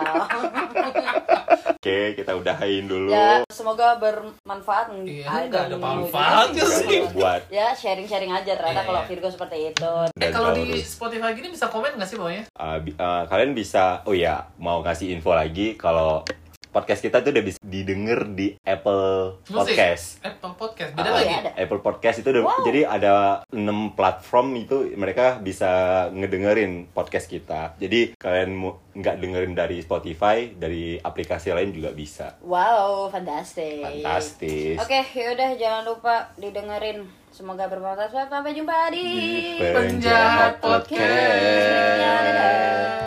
oke 1.71 1.97
kita 2.15 2.31
udahin 2.33 2.83
dulu 2.85 3.11
ya, 3.11 3.44
semoga 3.65 3.97
bermanfaat. 3.97 4.93
Iya, 5.01 5.25
I 5.25 5.49
nggak 5.49 5.73
ada 5.73 5.73
know. 5.73 6.05
manfaatnya 6.05 6.63
sih. 6.69 7.01
buat 7.17 7.41
Ya, 7.49 7.73
sharing-sharing 7.73 8.29
aja 8.29 8.53
ternyata 8.53 8.77
Iya, 8.77 8.85
kalau 8.85 9.01
iya. 9.01 9.09
Virgo 9.09 9.29
seperti 9.33 9.57
itu. 9.73 9.93
Eh 10.21 10.29
kalau 10.29 10.53
di. 10.53 10.77
Spotify 10.77 11.33
gini 11.33 11.49
bisa 11.49 11.65
komen 11.65 11.97
nggak 11.97 12.05
sih 12.05 12.13
bawahnya? 12.13 12.45
Uh, 12.53 12.77
bi- 12.77 12.93
uh, 12.93 13.25
kalian 13.25 13.57
bisa 13.57 14.05
oh 14.05 14.13
ya 14.13 14.45
mau 14.61 14.85
ngasih 14.85 15.17
info 15.17 15.33
lagi 15.33 15.73
kalau 15.73 16.21
podcast 16.75 16.99
kita 16.99 17.23
tuh 17.23 17.31
udah 17.31 17.39
bisa 17.41 17.55
didengar 17.63 18.27
di 18.27 18.59
Apple 18.59 19.39
Musik. 19.47 19.71
Podcast. 19.71 20.19
Apple 20.19 20.53
Podcast. 20.53 20.91
Beda 20.91 21.07
Ah, 21.07 21.13
lagi. 21.15 21.23
iya, 21.25 21.39
ada. 21.39 21.51
Apple 21.55 21.79
Podcast 21.79 22.17
itu 22.19 22.27
udah 22.29 22.43
Wow. 22.43 22.67
jadi 22.67 22.81
ada 22.83 23.13
6 23.47 23.95
platform 23.95 24.47
itu 24.57 24.91
mereka 24.93 25.39
bisa 25.39 25.71
ngedengerin 26.11 26.91
podcast 26.91 27.25
kita. 27.25 27.79
Jadi 27.79 28.19
kalian 28.19 28.51
mau 28.51 28.83
nggak 28.91 29.15
dengerin 29.17 29.53
dari 29.53 29.79
Spotify, 29.79 30.51
dari 30.51 30.99
aplikasi 30.99 31.49
lain 31.49 31.71
juga 31.71 31.91
bisa. 31.91 32.35
Wow, 32.41 33.07
fantastic. 33.07 33.79
Fantastis. 33.81 34.75
Oke, 34.75 34.99
yaudah 35.15 35.55
jangan 35.55 35.83
lupa 35.85 36.35
didengerin. 36.35 37.07
Semoga 37.29 37.67
bermanfaat. 37.67 38.27
Sampai 38.27 38.51
jumpa 38.51 38.87
di 38.89 39.07
Penjahat 39.59 40.59
Podcast. 40.59 41.03